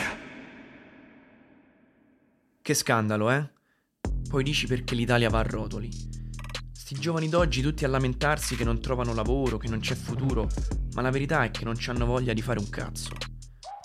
Che 2.61 2.73
scandalo, 2.75 3.31
eh? 3.31 3.49
Poi 4.29 4.43
dici 4.43 4.67
perché 4.67 4.93
l'Italia 4.93 5.31
va 5.31 5.39
a 5.39 5.43
rotoli. 5.43 6.18
Sti 6.89 6.99
giovani 6.99 7.29
d'oggi 7.29 7.61
tutti 7.61 7.85
a 7.85 7.87
lamentarsi 7.87 8.55
che 8.55 8.63
non 8.63 8.81
trovano 8.81 9.13
lavoro, 9.13 9.57
che 9.57 9.67
non 9.67 9.79
c'è 9.79 9.93
futuro, 9.93 10.49
ma 10.95 11.03
la 11.03 11.11
verità 11.11 11.43
è 11.43 11.51
che 11.51 11.63
non 11.63 11.77
hanno 11.85 12.07
voglia 12.07 12.33
di 12.33 12.41
fare 12.41 12.57
un 12.57 12.67
cazzo. 12.67 13.11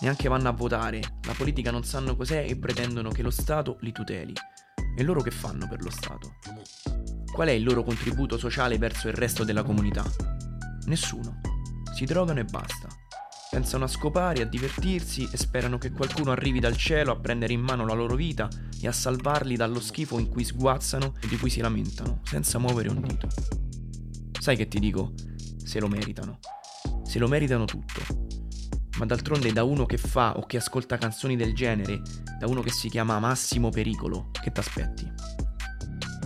Neanche 0.00 0.26
vanno 0.26 0.48
a 0.48 0.52
votare, 0.52 1.02
la 1.26 1.34
politica 1.34 1.70
non 1.70 1.84
sanno 1.84 2.16
cos'è 2.16 2.46
e 2.48 2.56
pretendono 2.56 3.10
che 3.10 3.20
lo 3.20 3.28
Stato 3.28 3.76
li 3.80 3.92
tuteli. 3.92 4.32
E 4.96 5.02
loro 5.02 5.20
che 5.20 5.30
fanno 5.30 5.68
per 5.68 5.82
lo 5.82 5.90
Stato? 5.90 6.36
Qual 7.30 7.48
è 7.48 7.52
il 7.52 7.62
loro 7.62 7.82
contributo 7.82 8.38
sociale 8.38 8.78
verso 8.78 9.08
il 9.08 9.14
resto 9.14 9.44
della 9.44 9.64
comunità? 9.64 10.02
Nessuno. 10.86 11.42
Si 11.94 12.06
drogano 12.06 12.40
e 12.40 12.44
basta. 12.44 12.88
Pensano 13.54 13.84
a 13.84 13.86
scopare, 13.86 14.42
a 14.42 14.46
divertirsi 14.46 15.28
e 15.30 15.36
sperano 15.36 15.78
che 15.78 15.92
qualcuno 15.92 16.32
arrivi 16.32 16.58
dal 16.58 16.76
cielo 16.76 17.12
a 17.12 17.20
prendere 17.20 17.52
in 17.52 17.60
mano 17.60 17.86
la 17.86 17.94
loro 17.94 18.16
vita 18.16 18.48
e 18.80 18.88
a 18.88 18.92
salvarli 18.92 19.54
dallo 19.54 19.78
schifo 19.78 20.18
in 20.18 20.28
cui 20.28 20.42
sguazzano 20.42 21.14
e 21.20 21.28
di 21.28 21.36
cui 21.36 21.50
si 21.50 21.60
lamentano, 21.60 22.18
senza 22.24 22.58
muovere 22.58 22.88
un 22.88 23.00
dito. 23.00 23.28
Sai 24.40 24.56
che 24.56 24.66
ti 24.66 24.80
dico? 24.80 25.12
Se 25.64 25.78
lo 25.78 25.86
meritano. 25.86 26.40
Se 27.04 27.20
lo 27.20 27.28
meritano 27.28 27.64
tutto. 27.64 28.00
Ma 28.98 29.06
d'altronde 29.06 29.52
da 29.52 29.62
uno 29.62 29.86
che 29.86 29.98
fa 29.98 30.36
o 30.36 30.46
che 30.46 30.56
ascolta 30.56 30.98
canzoni 30.98 31.36
del 31.36 31.54
genere, 31.54 32.02
da 32.40 32.48
uno 32.48 32.60
che 32.60 32.72
si 32.72 32.88
chiama 32.88 33.20
Massimo 33.20 33.68
Pericolo, 33.68 34.32
che 34.32 34.50
t'aspetti? 34.50 35.08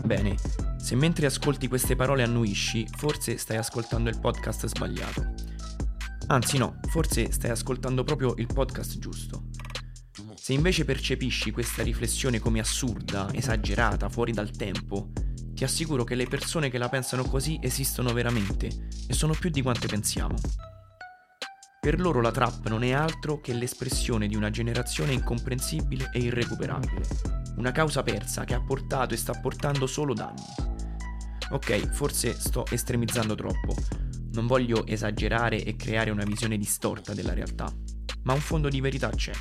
Bene, 0.03 0.35
se 0.79 0.97
mentre 0.97 1.27
ascolti 1.27 1.69
queste 1.69 1.95
parole 1.95 2.23
annuisci, 2.23 2.89
forse 2.97 3.37
stai 3.37 3.59
ascoltando 3.59 4.09
il 4.09 4.19
podcast 4.19 4.65
sbagliato. 4.65 5.38
Anzi 6.31 6.59
no, 6.59 6.79
forse 6.89 7.33
stai 7.33 7.51
ascoltando 7.51 8.05
proprio 8.05 8.35
il 8.37 8.47
podcast 8.47 8.99
giusto. 8.99 9.45
Se 10.35 10.53
invece 10.53 10.85
percepisci 10.85 11.51
questa 11.51 11.83
riflessione 11.83 12.39
come 12.39 12.61
assurda, 12.61 13.33
esagerata, 13.33 14.11
fuori 14.11 14.33
dal 14.33 14.51
tempo, 14.51 15.11
ti 15.55 15.65
assicuro 15.65 16.05
che 16.05 16.15
le 16.15 16.27
persone 16.27 16.69
che 16.69 16.77
la 16.77 16.91
pensano 16.91 17.25
così 17.25 17.59
esistono 17.63 18.13
veramente 18.13 18.89
e 19.07 19.15
sono 19.15 19.33
più 19.33 19.49
di 19.49 19.63
quante 19.63 19.87
pensiamo. 19.87 20.35
Per 21.81 21.99
loro 21.99 22.21
la 22.21 22.31
trap 22.31 22.69
non 22.69 22.83
è 22.83 22.93
altro 22.93 23.41
che 23.41 23.55
l'espressione 23.55 24.29
di 24.29 24.37
una 24.37 24.51
generazione 24.51 25.13
incomprensibile 25.13 26.11
e 26.13 26.19
irrecuperabile, 26.19 27.07
una 27.57 27.73
causa 27.73 28.03
persa 28.03 28.45
che 28.45 28.53
ha 28.53 28.63
portato 28.63 29.15
e 29.15 29.17
sta 29.17 29.33
portando 29.33 29.87
solo 29.87 30.13
danni. 30.13 30.45
Ok, 31.53 31.89
forse 31.89 32.39
sto 32.39 32.67
estremizzando 32.71 33.35
troppo, 33.35 33.75
non 34.39 34.47
voglio 34.47 34.87
esagerare 34.87 35.65
e 35.65 35.75
creare 35.75 36.11
una 36.11 36.23
visione 36.23 36.57
distorta 36.57 37.13
della 37.13 37.35
realtà, 37.35 37.75
ma 38.23 38.35
un 38.35 38.41
fondo 38.41 38.69
di 38.69 38.81
verità 38.81 39.11
c'è. 39.11 39.33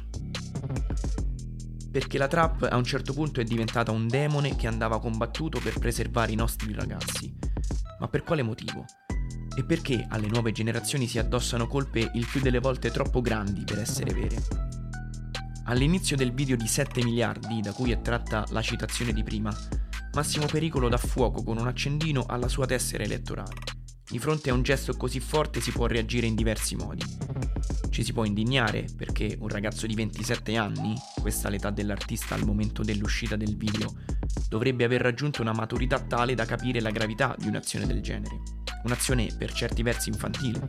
Perché 1.91 2.17
la 2.17 2.27
trap 2.27 2.67
a 2.67 2.75
un 2.75 2.83
certo 2.83 3.13
punto 3.13 3.39
è 3.39 3.43
diventata 3.43 3.91
un 3.91 4.07
demone 4.07 4.55
che 4.55 4.65
andava 4.65 4.99
combattuto 4.99 5.59
per 5.59 5.77
preservare 5.77 6.31
i 6.31 6.35
nostri 6.35 6.73
ragazzi. 6.73 7.31
Ma 7.99 8.07
per 8.07 8.23
quale 8.23 8.41
motivo? 8.41 8.85
E 9.55 9.63
perché 9.63 10.03
alle 10.09 10.27
nuove 10.27 10.51
generazioni 10.51 11.05
si 11.07 11.19
addossano 11.19 11.67
colpe 11.67 12.09
il 12.15 12.25
più 12.25 12.41
delle 12.41 12.59
volte 12.59 12.89
troppo 12.89 13.21
grandi 13.21 13.63
per 13.65 13.77
essere 13.77 14.13
vere? 14.15 14.35
All'inizio 15.65 16.15
del 16.15 16.33
video 16.33 16.55
di 16.55 16.67
7 16.67 17.03
miliardi, 17.03 17.61
da 17.61 17.71
cui 17.71 17.91
è 17.91 18.01
tratta 18.01 18.45
la 18.49 18.63
citazione 18.63 19.13
di 19.13 19.21
prima, 19.21 19.55
Massimo 20.13 20.47
Pericolo 20.47 20.89
dà 20.89 20.97
fuoco 20.97 21.43
con 21.43 21.59
un 21.59 21.67
accendino 21.67 22.25
alla 22.27 22.47
sua 22.47 22.65
tessera 22.65 23.03
elettorale. 23.03 23.76
Di 24.09 24.19
fronte 24.19 24.49
a 24.49 24.53
un 24.53 24.61
gesto 24.61 24.95
così 24.95 25.19
forte 25.19 25.59
si 25.59 25.71
può 25.71 25.85
reagire 25.85 26.27
in 26.27 26.35
diversi 26.35 26.77
modi. 26.77 27.03
Ci 27.89 28.03
si 28.05 28.13
può 28.13 28.23
indignare 28.23 28.85
perché 28.95 29.35
un 29.37 29.49
ragazzo 29.49 29.85
di 29.85 29.95
27 29.95 30.55
anni, 30.55 30.95
questa 31.19 31.49
l'età 31.49 31.71
dell'artista 31.71 32.33
al 32.33 32.45
momento 32.45 32.83
dell'uscita 32.83 33.35
del 33.35 33.57
video, 33.57 33.93
dovrebbe 34.47 34.85
aver 34.85 35.01
raggiunto 35.01 35.41
una 35.41 35.51
maturità 35.51 35.99
tale 35.99 36.35
da 36.35 36.45
capire 36.45 36.79
la 36.79 36.91
gravità 36.91 37.35
di 37.37 37.49
un'azione 37.49 37.85
del 37.85 37.99
genere. 37.99 38.43
Un'azione 38.83 39.27
per 39.37 39.51
certi 39.51 39.83
versi 39.83 40.07
infantile. 40.07 40.65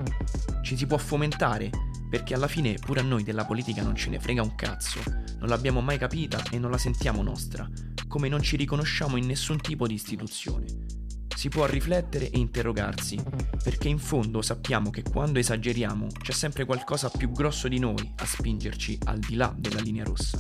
Ci 0.65 0.77
si 0.77 0.87
può 0.87 0.99
fomentare 0.99 1.71
perché 2.11 2.35
alla 2.35 2.49
fine 2.49 2.75
pure 2.75 3.01
a 3.01 3.05
noi 3.05 3.23
della 3.23 3.45
politica 3.45 3.83
non 3.83 3.95
ce 3.95 4.11
ne 4.11 4.19
frega 4.19 4.43
un 4.43 4.57
cazzo, 4.57 4.99
non 5.39 5.49
l'abbiamo 5.49 5.81
mai 5.81 5.99
capita 5.99 6.43
e 6.51 6.59
non 6.59 6.73
la 6.73 6.79
sentiamo 6.79 7.23
nostra, 7.23 7.71
come 8.09 8.29
non 8.29 8.43
ci 8.43 8.57
riconosciamo 8.57 9.17
in 9.17 9.27
nessun 9.27 9.61
tipo 9.61 9.87
di 9.87 9.95
istituzione 9.95 10.98
si 11.39 11.49
può 11.49 11.67
riflettere 11.67 12.31
e 12.31 12.39
interrogarsi, 12.41 13.17
perché 13.63 13.87
in 13.87 14.01
fondo 14.01 14.43
sappiamo 14.43 14.91
che 14.91 15.05
quando 15.05 15.39
esageriamo 15.39 16.09
c'è 16.21 16.33
sempre 16.33 16.65
qualcosa 16.65 17.11
più 17.11 17.31
grosso 17.31 17.69
di 17.69 17.79
noi 17.79 18.13
a 18.17 18.27
spingerci 18.27 18.99
al 19.05 19.21
di 19.21 19.37
là 19.37 19.55
della 19.57 19.79
linea 19.79 20.03
rossa. 20.03 20.37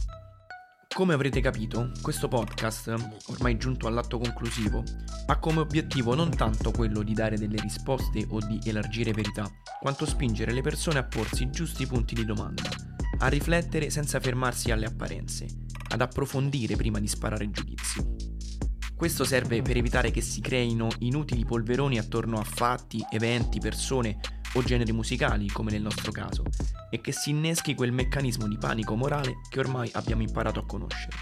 Come 0.93 1.15
avrete 1.15 1.41
capito, 1.41 1.93
questo 2.03 2.27
podcast, 2.27 2.93
ormai 3.27 3.57
giunto 3.59 3.87
all'atto 3.87 4.19
conclusivo, 4.19 4.83
ha 5.27 5.39
come 5.39 5.61
obiettivo 5.61 6.17
non 6.17 6.31
tanto 6.31 6.73
quello 6.73 7.05
di 7.05 7.15
dare 7.15 7.39
delle 7.39 7.61
risposte 7.61 8.27
o 8.31 8.41
di 8.45 8.59
elargire 8.65 9.13
verità, 9.13 9.49
quanto 9.81 10.05
spingere 10.05 10.53
le 10.53 10.63
persone 10.63 10.99
a 10.99 11.05
porsi 11.05 11.45
i 11.45 11.51
giusti 11.51 11.87
punti 11.87 12.17
di 12.17 12.25
domanda, 12.25 12.69
a 13.19 13.29
riflettere 13.29 13.91
senza 13.91 14.19
fermarsi 14.19 14.73
alle 14.73 14.87
apparenze, 14.87 15.47
ad 15.91 16.01
approfondire 16.01 16.75
prima 16.75 16.99
di 16.99 17.07
sparare 17.07 17.49
giudizi. 17.53 18.18
Questo 18.99 19.23
serve 19.23 19.63
per 19.63 19.77
evitare 19.77 20.11
che 20.11 20.21
si 20.21 20.41
creino 20.41 20.89
inutili 20.99 21.45
polveroni 21.45 21.99
attorno 21.99 22.41
a 22.41 22.43
fatti, 22.43 23.01
eventi, 23.13 23.61
persone 23.61 24.19
o 24.55 24.63
generi 24.65 24.91
musicali, 24.91 25.47
come 25.47 25.71
nel 25.71 25.83
nostro 25.83 26.11
caso, 26.11 26.43
e 26.91 27.01
che 27.01 27.13
si 27.13 27.31
inneschi 27.31 27.77
quel 27.77 27.93
meccanismo 27.93 28.49
di 28.49 28.59
panico 28.59 28.97
morale 28.97 29.35
che 29.49 29.61
ormai 29.61 29.89
abbiamo 29.93 30.23
imparato 30.23 30.59
a 30.59 30.67
conoscere. 30.67 31.15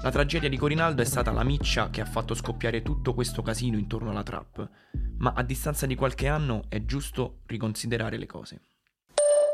La 0.00 0.10
tragedia 0.10 0.48
di 0.48 0.56
Corinaldo 0.56 1.02
è 1.02 1.04
stata 1.04 1.32
la 1.32 1.42
miccia 1.42 1.90
che 1.90 2.00
ha 2.00 2.06
fatto 2.06 2.34
scoppiare 2.34 2.82
tutto 2.82 3.14
questo 3.14 3.42
casino 3.42 3.78
intorno 3.78 4.10
alla 4.10 4.22
trap, 4.22 4.70
ma 5.16 5.32
a 5.34 5.42
distanza 5.42 5.86
di 5.86 5.96
qualche 5.96 6.28
anno 6.28 6.66
è 6.68 6.84
giusto 6.84 7.40
riconsiderare 7.46 8.16
le 8.16 8.26
cose. 8.26 8.60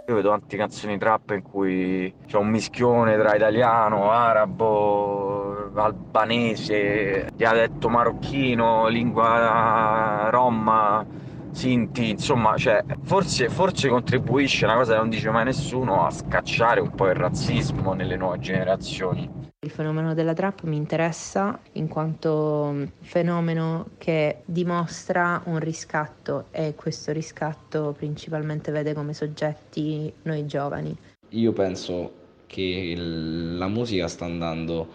Io 0.06 0.16
vedo 0.16 0.28
tante 0.28 0.58
canzoni 0.58 0.98
trap 0.98 1.30
in 1.30 1.40
cui 1.40 2.14
c'è 2.26 2.36
un 2.36 2.48
mischione 2.48 3.16
tra 3.16 3.34
italiano, 3.34 4.10
arabo, 4.10 5.72
albanese, 5.74 7.30
dialetto 7.34 7.88
marocchino, 7.88 8.86
lingua 8.88 10.28
rom, 10.30 11.06
sinti, 11.52 12.10
insomma, 12.10 12.54
cioè, 12.58 12.84
forse, 13.02 13.48
forse 13.48 13.88
contribuisce, 13.88 14.66
una 14.66 14.74
cosa 14.74 14.92
che 14.92 14.98
non 14.98 15.08
dice 15.08 15.30
mai 15.30 15.44
nessuno, 15.44 16.04
a 16.04 16.10
scacciare 16.10 16.80
un 16.80 16.90
po' 16.90 17.06
il 17.08 17.14
razzismo 17.14 17.94
nelle 17.94 18.16
nuove 18.16 18.38
generazioni. 18.40 19.52
Il 19.64 19.70
fenomeno 19.70 20.12
della 20.12 20.35
trap 20.35 20.64
mi 20.64 20.77
interessa 20.77 21.59
in 21.72 21.88
quanto 21.88 22.87
fenomeno 23.00 23.92
che 23.96 24.42
dimostra 24.44 25.40
un 25.46 25.59
riscatto 25.59 26.48
e 26.50 26.74
questo 26.74 27.12
riscatto 27.12 27.94
principalmente 27.96 28.70
vede 28.70 28.92
come 28.92 29.14
soggetti 29.14 30.12
noi 30.24 30.44
giovani. 30.44 30.94
Io 31.31 31.53
penso 31.55 32.12
che 32.44 32.92
la 32.94 33.66
musica 33.66 34.07
sta 34.07 34.27
andando 34.27 34.87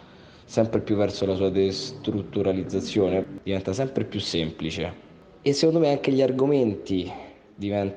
sempre 0.46 0.82
più 0.82 0.96
verso 0.96 1.26
la 1.26 1.34
sua 1.34 1.50
destrutturalizzazione, 1.50 3.26
diventa 3.42 3.74
sempre 3.74 4.04
più 4.04 4.20
semplice 4.20 4.94
e 5.42 5.52
secondo 5.52 5.80
me 5.80 5.90
anche 5.90 6.12
gli 6.12 6.22
argomenti 6.22 7.12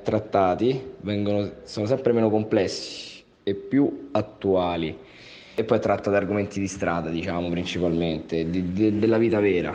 trattati 0.01 0.93
vengono, 1.01 1.51
sono 1.65 1.85
sempre 1.85 2.13
meno 2.13 2.31
complessi 2.31 3.23
e 3.43 3.53
più 3.53 4.09
attuali 4.11 4.97
e 5.55 5.63
poi 5.63 5.79
tratta 5.79 6.09
di 6.09 6.15
argomenti 6.15 6.59
di 6.59 6.67
strada, 6.67 7.09
diciamo, 7.09 7.49
principalmente, 7.49 8.49
di, 8.49 8.73
de, 8.73 8.97
della 8.97 9.17
vita 9.17 9.39
vera. 9.39 9.73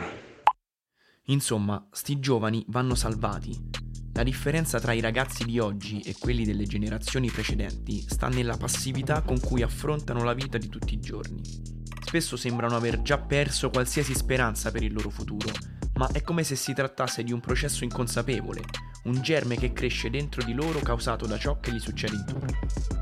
Insomma, 1.25 1.87
sti 1.91 2.19
giovani 2.19 2.65
vanno 2.69 2.95
salvati. 2.95 3.55
La 4.13 4.23
differenza 4.23 4.79
tra 4.79 4.91
i 4.91 4.99
ragazzi 4.99 5.45
di 5.45 5.59
oggi 5.59 6.01
e 6.01 6.15
quelli 6.19 6.43
delle 6.43 6.65
generazioni 6.65 7.29
precedenti 7.29 8.01
sta 8.01 8.27
nella 8.27 8.57
passività 8.57 9.21
con 9.21 9.39
cui 9.39 9.61
affrontano 9.61 10.23
la 10.23 10.33
vita 10.33 10.57
di 10.57 10.67
tutti 10.67 10.95
i 10.95 10.99
giorni. 10.99 11.41
Spesso 12.03 12.35
sembrano 12.35 12.75
aver 12.75 13.01
già 13.01 13.19
perso 13.19 13.69
qualsiasi 13.69 14.13
speranza 14.13 14.71
per 14.71 14.83
il 14.83 14.91
loro 14.91 15.09
futuro, 15.09 15.49
ma 15.93 16.09
è 16.11 16.21
come 16.21 16.43
se 16.43 16.55
si 16.55 16.73
trattasse 16.73 17.23
di 17.23 17.31
un 17.31 17.39
processo 17.39 17.83
inconsapevole, 17.83 18.61
un 19.03 19.21
germe 19.21 19.55
che 19.55 19.71
cresce 19.71 20.09
dentro 20.09 20.43
di 20.43 20.53
loro 20.53 20.79
causato 20.79 21.25
da 21.25 21.37
ciò 21.37 21.59
che 21.59 21.71
gli 21.71 21.79
succede 21.79 22.15
intorno. 22.15 22.57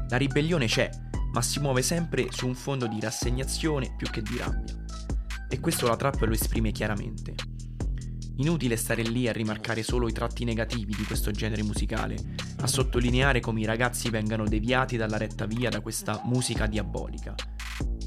La 0.09 0.17
ribellione 0.17 0.67
c'è, 0.67 0.89
ma 1.37 1.43
si 1.43 1.59
muove 1.59 1.83
sempre 1.83 2.29
su 2.31 2.47
un 2.47 2.55
fondo 2.55 2.87
di 2.87 2.99
rassegnazione 2.99 3.93
più 3.95 4.09
che 4.09 4.23
di 4.23 4.39
rabbia. 4.39 4.73
E 5.47 5.59
questo 5.59 5.85
la 5.85 5.95
trap 5.95 6.23
lo 6.23 6.33
esprime 6.33 6.71
chiaramente. 6.71 7.35
Inutile 8.37 8.75
stare 8.75 9.03
lì 9.03 9.27
a 9.27 9.33
rimarcare 9.33 9.83
solo 9.83 10.07
i 10.07 10.11
tratti 10.11 10.45
negativi 10.45 10.95
di 10.95 11.03
questo 11.03 11.29
genere 11.29 11.61
musicale, 11.61 12.15
a 12.61 12.65
sottolineare 12.65 13.39
come 13.39 13.59
i 13.59 13.65
ragazzi 13.65 14.09
vengano 14.09 14.47
deviati 14.47 14.97
dalla 14.97 15.17
retta 15.17 15.45
via 15.45 15.69
da 15.69 15.79
questa 15.79 16.21
musica 16.23 16.65
diabolica. 16.65 17.35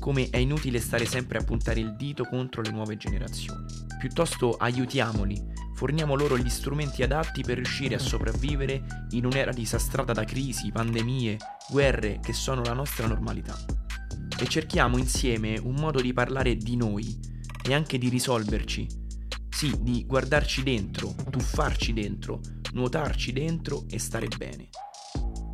Come 0.01 0.29
è 0.29 0.39
inutile 0.39 0.81
stare 0.81 1.07
sempre 1.07 1.39
a 1.39 1.45
puntare 1.45 1.79
il 1.79 1.95
dito 1.95 2.25
contro 2.25 2.63
le 2.63 2.73
nuove 2.73 2.97
generazioni. 2.97 3.65
Piuttosto 4.01 4.53
aiutiamoli, 4.55 5.39
forniamo 5.75 6.15
loro 6.15 6.39
gli 6.39 6.49
strumenti 6.49 7.03
adatti 7.03 7.43
per 7.43 7.57
riuscire 7.57 7.97
a 7.97 7.99
sopravvivere 7.99 9.07
in 9.11 9.27
un'era 9.27 9.53
disastrata 9.53 10.15
da 10.15 10.25
crisi, 10.25 10.73
pandemie, 10.73 11.37
guerre 11.69 12.19
che 12.19 12.33
sono 12.33 12.63
la 12.63 12.73
nostra 12.73 13.07
normalità. 13.07 13.55
E 14.39 14.47
cerchiamo 14.47 14.97
insieme 14.97 15.61
un 15.63 15.75
modo 15.75 16.01
di 16.01 16.15
parlare 16.15 16.57
di 16.57 16.77
noi, 16.77 17.15
e 17.63 17.75
anche 17.75 17.99
di 17.99 18.09
risolverci. 18.09 18.87
Sì, 19.51 19.77
di 19.83 20.07
guardarci 20.07 20.63
dentro, 20.63 21.15
tuffarci 21.29 21.93
dentro, 21.93 22.41
nuotarci 22.73 23.35
dentro 23.35 23.85
e 23.91 23.99
stare 23.99 24.29
bene. 24.29 24.71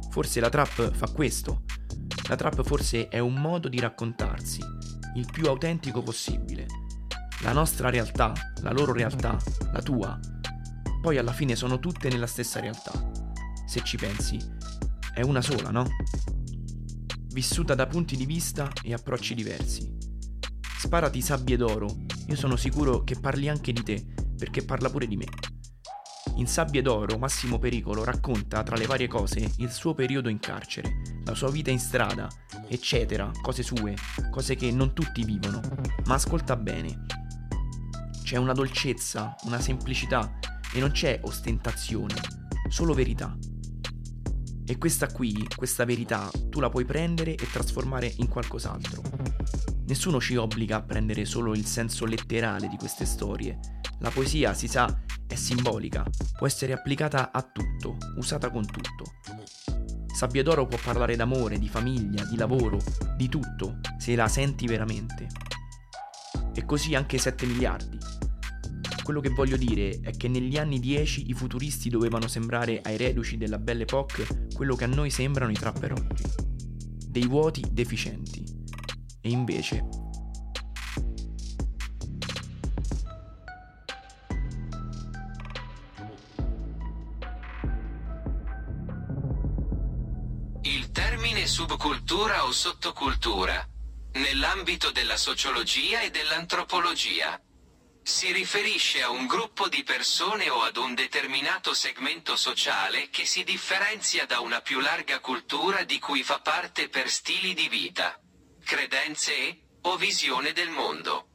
Forse 0.09 0.38
la 0.38 0.50
trap 0.50 0.94
fa 0.94 1.11
questo. 1.11 1.64
La 2.28 2.37
trap 2.37 2.62
forse 2.62 3.09
è 3.09 3.18
un 3.18 3.35
modo 3.35 3.68
di 3.68 3.80
raccontarsi, 3.80 4.61
il 5.16 5.28
più 5.32 5.48
autentico 5.48 6.00
possibile. 6.00 6.86
La 7.42 7.53
nostra 7.53 7.90
realtà, 7.90 8.33
la 8.62 8.72
loro 8.72 8.92
realtà, 8.92 9.37
la 9.72 9.83
tua. 9.83 10.18
Poi 11.01 11.18
alla 11.18 11.33
fine 11.33 11.55
sono 11.55 11.79
tutte 11.79 12.09
nella 12.09 12.27
stessa 12.27 12.61
realtà. 12.61 12.92
Se 13.66 13.83
ci 13.83 13.96
pensi, 13.96 14.38
è 15.12 15.22
una 15.22 15.42
sola, 15.42 15.70
no? 15.70 15.87
Vissuta 17.29 17.75
da 17.75 17.87
punti 17.87 18.16
di 18.16 18.27
vista 18.27 18.70
e 18.83 18.92
approcci 18.92 19.35
diversi. 19.35 19.94
Sparati 20.79 21.20
sabbie 21.20 21.57
d'oro, 21.57 21.88
io 22.27 22.37
sono 22.37 22.57
sicuro 22.57 23.05
che 23.05 23.18
parli 23.20 23.49
anche 23.49 23.72
di 23.72 23.83
te, 23.83 24.05
perché 24.37 24.64
parla 24.64 24.90
pure 24.90 25.07
di 25.07 25.16
me. 25.16 25.27
In 26.37 26.46
Sabbie 26.46 26.83
d'Oro, 26.83 27.16
Massimo 27.16 27.59
Pericolo 27.59 28.05
racconta, 28.05 28.62
tra 28.62 28.77
le 28.77 28.87
varie 28.87 29.09
cose, 29.09 29.53
il 29.57 29.70
suo 29.70 29.94
periodo 29.94 30.29
in 30.29 30.38
carcere, 30.38 31.01
la 31.25 31.35
sua 31.35 31.51
vita 31.51 31.70
in 31.70 31.79
strada, 31.79 32.29
eccetera, 32.68 33.31
cose 33.40 33.62
sue, 33.62 33.94
cose 34.31 34.55
che 34.55 34.70
non 34.70 34.92
tutti 34.92 35.25
vivono. 35.25 35.62
Ma 36.05 36.14
ascolta 36.14 36.55
bene. 36.57 37.07
C'è 38.26 38.36
una 38.38 38.54
dolcezza, 38.54 39.36
una 39.44 39.60
semplicità 39.60 40.40
e 40.72 40.80
non 40.80 40.90
c'è 40.90 41.20
ostentazione, 41.22 42.16
solo 42.68 42.92
verità. 42.92 43.38
E 44.66 44.78
questa 44.78 45.06
qui, 45.06 45.46
questa 45.54 45.84
verità, 45.84 46.28
tu 46.50 46.58
la 46.58 46.68
puoi 46.68 46.84
prendere 46.84 47.36
e 47.36 47.48
trasformare 47.48 48.12
in 48.16 48.26
qualcos'altro. 48.26 49.00
Nessuno 49.86 50.20
ci 50.20 50.34
obbliga 50.34 50.78
a 50.78 50.82
prendere 50.82 51.24
solo 51.24 51.54
il 51.54 51.66
senso 51.66 52.04
letterale 52.04 52.66
di 52.66 52.76
queste 52.76 53.04
storie. 53.04 53.60
La 54.00 54.10
poesia, 54.10 54.54
si 54.54 54.66
sa, 54.66 55.02
è 55.24 55.36
simbolica, 55.36 56.04
può 56.36 56.48
essere 56.48 56.72
applicata 56.72 57.30
a 57.30 57.42
tutto, 57.42 57.96
usata 58.16 58.50
con 58.50 58.66
tutto. 58.66 59.04
Sabbia 60.12 60.42
d'oro 60.42 60.66
può 60.66 60.78
parlare 60.82 61.14
d'amore, 61.14 61.60
di 61.60 61.68
famiglia, 61.68 62.24
di 62.24 62.36
lavoro, 62.36 62.80
di 63.16 63.28
tutto, 63.28 63.78
se 63.98 64.16
la 64.16 64.26
senti 64.26 64.66
veramente. 64.66 65.28
E 66.52 66.64
così 66.64 66.96
anche 66.96 67.18
7 67.18 67.46
miliardi. 67.46 68.15
Quello 69.07 69.21
che 69.21 69.31
voglio 69.31 69.57
dire 69.57 70.01
è 70.03 70.16
che 70.16 70.27
negli 70.27 70.59
anni 70.59 70.81
10 70.81 71.31
i 71.31 71.33
futuristi 71.33 71.88
dovevano 71.88 72.27
sembrare 72.27 72.81
ai 72.83 72.97
reduci 72.97 73.37
della 73.37 73.57
Belle 73.57 73.85
Époque 73.85 74.49
quello 74.53 74.75
che 74.75 74.83
a 74.83 74.88
noi 74.88 75.11
sembrano 75.11 75.53
i 75.53 75.55
trapper 75.55 75.92
oggi. 75.92 76.25
Dei 77.07 77.25
vuoti 77.29 77.64
deficienti. 77.71 78.45
E 79.21 79.31
invece 79.31 79.87
Il 90.62 90.90
termine 90.90 91.47
subcultura 91.47 92.45
o 92.45 92.51
sottocultura, 92.51 93.69
nell'ambito 94.14 94.90
della 94.90 95.16
sociologia 95.16 96.01
e 96.01 96.11
dell'antropologia, 96.11 97.40
si 98.07 98.31
riferisce 98.31 99.03
a 99.03 99.11
un 99.11 99.27
gruppo 99.27 99.69
di 99.69 99.83
persone 99.83 100.49
o 100.49 100.62
ad 100.62 100.77
un 100.77 100.95
determinato 100.95 101.75
segmento 101.75 102.37
sociale 102.37 103.09
che 103.11 103.27
si 103.27 103.42
differenzia 103.42 104.27
da 104.27 104.38
una 104.38 104.61
più 104.61 104.79
larga 104.79 105.19
cultura 105.19 105.83
di 105.83 105.99
cui 105.99 106.23
fa 106.23 106.38
parte 106.38 106.88
per 106.88 107.11
stili 107.11 107.53
di 107.53 107.69
vita, 107.69 108.16
credenze 108.62 109.37
e 109.37 109.61
o 109.83 109.97
visione 109.97 110.53
del 110.53 110.71
mondo. 110.71 111.31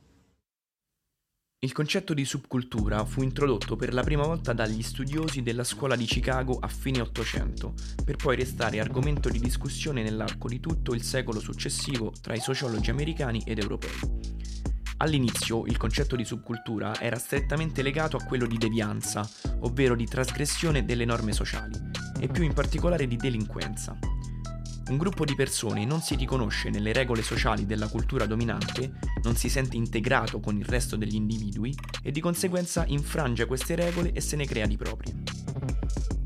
Il 1.60 1.74
concetto 1.74 2.14
di 2.14 2.24
subcultura 2.24 3.04
fu 3.04 3.22
introdotto 3.22 3.76
per 3.76 3.94
la 3.94 4.02
prima 4.02 4.26
volta 4.26 4.54
dagli 4.54 4.82
studiosi 4.82 5.42
della 5.42 5.66
scuola 5.66 5.98
di 5.98 6.06
Chicago 6.06 6.58
a 6.58 6.70
fine 6.70 7.02
Ottocento, 7.02 7.74
per 8.06 8.16
poi 8.16 8.38
restare 8.38 8.80
argomento 8.80 9.28
di 9.28 9.40
discussione 9.40 10.04
nell'arco 10.04 10.48
di 10.48 10.62
tutto 10.62 10.94
il 10.94 11.04
secolo 11.04 11.42
successivo 11.42 12.14
tra 12.22 12.34
i 12.34 12.40
sociologi 12.40 12.90
americani 12.90 13.44
ed 13.46 13.60
europei. 13.60 14.40
All'inizio 15.02 15.66
il 15.66 15.78
concetto 15.78 16.16
di 16.16 16.24
subcultura 16.24 17.00
era 17.00 17.18
strettamente 17.18 17.82
legato 17.82 18.18
a 18.18 18.24
quello 18.24 18.46
di 18.46 18.60
devianza, 18.60 19.28
ovvero 19.62 19.96
di 19.96 20.06
trasgressione 20.06 20.86
delle 20.86 21.06
norme 21.06 21.34
sociali, 21.34 21.76
e 22.20 22.28
più 22.28 22.44
in 22.44 22.54
particolare 22.54 23.08
di 23.08 23.16
delinquenza. 23.16 23.98
Un 24.90 24.98
gruppo 24.98 25.26
di 25.26 25.34
persone 25.34 25.86
non 25.86 26.02
si 26.02 26.14
riconosce 26.14 26.70
nelle 26.70 26.94
regole 26.94 27.24
sociali 27.24 27.66
della 27.66 27.88
cultura 27.88 28.28
dominante, 28.28 29.00
non 29.24 29.36
si 29.36 29.50
sente 29.50 29.76
integrato 29.76 30.40
con 30.40 30.56
il 30.56 30.66
resto 30.66 30.96
degli 30.96 31.16
individui 31.16 31.76
e 32.04 32.12
di 32.12 32.20
conseguenza 32.20 32.86
infrange 32.86 33.48
queste 33.48 33.74
regole 33.74 34.12
e 34.12 34.22
se 34.22 34.36
ne 34.36 34.46
crea 34.46 34.68
di 34.68 34.78
proprie. 34.78 36.21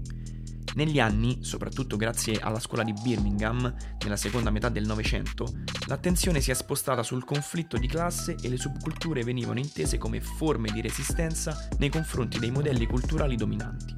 Negli 0.75 0.99
anni, 0.99 1.37
soprattutto 1.41 1.95
grazie 1.95 2.37
alla 2.41 2.59
scuola 2.59 2.83
di 2.83 2.91
Birmingham, 3.01 3.73
nella 4.03 4.17
seconda 4.17 4.49
metà 4.49 4.67
del 4.67 4.85
Novecento, 4.85 5.61
l'attenzione 5.87 6.41
si 6.41 6.51
è 6.51 6.53
spostata 6.53 7.01
sul 7.01 7.23
conflitto 7.23 7.77
di 7.77 7.87
classe 7.87 8.35
e 8.41 8.49
le 8.49 8.57
subculture 8.57 9.23
venivano 9.23 9.59
intese 9.59 9.97
come 9.97 10.19
forme 10.19 10.69
di 10.73 10.81
resistenza 10.81 11.69
nei 11.79 11.89
confronti 11.89 12.39
dei 12.39 12.51
modelli 12.51 12.85
culturali 12.87 13.37
dominanti. 13.37 13.95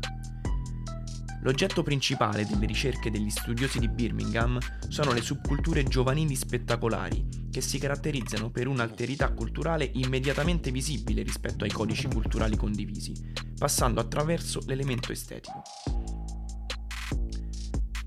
L'oggetto 1.42 1.82
principale 1.82 2.46
delle 2.46 2.68
ricerche 2.68 3.10
degli 3.10 3.32
studiosi 3.32 3.80
di 3.80 3.88
Birmingham 3.88 4.60
sono 4.88 5.13
le 5.13 5.22
subculture 5.22 5.84
giovanili 5.84 6.36
spettacolari, 6.36 7.28
che 7.50 7.62
si 7.62 7.80
caratterizzano 7.80 8.52
per 8.52 8.68
un'alterità 8.68 9.32
culturale 9.32 9.90
immediatamente 9.94 10.70
visibile 10.70 11.24
rispetto 11.24 11.63
ai 11.63 11.72
codici 11.72 12.08
culturali 12.08 12.56
condivisi, 12.56 13.13
passando 13.58 14.00
attraverso 14.00 14.62
l'elemento 14.68 15.12
estetico. 15.12 15.63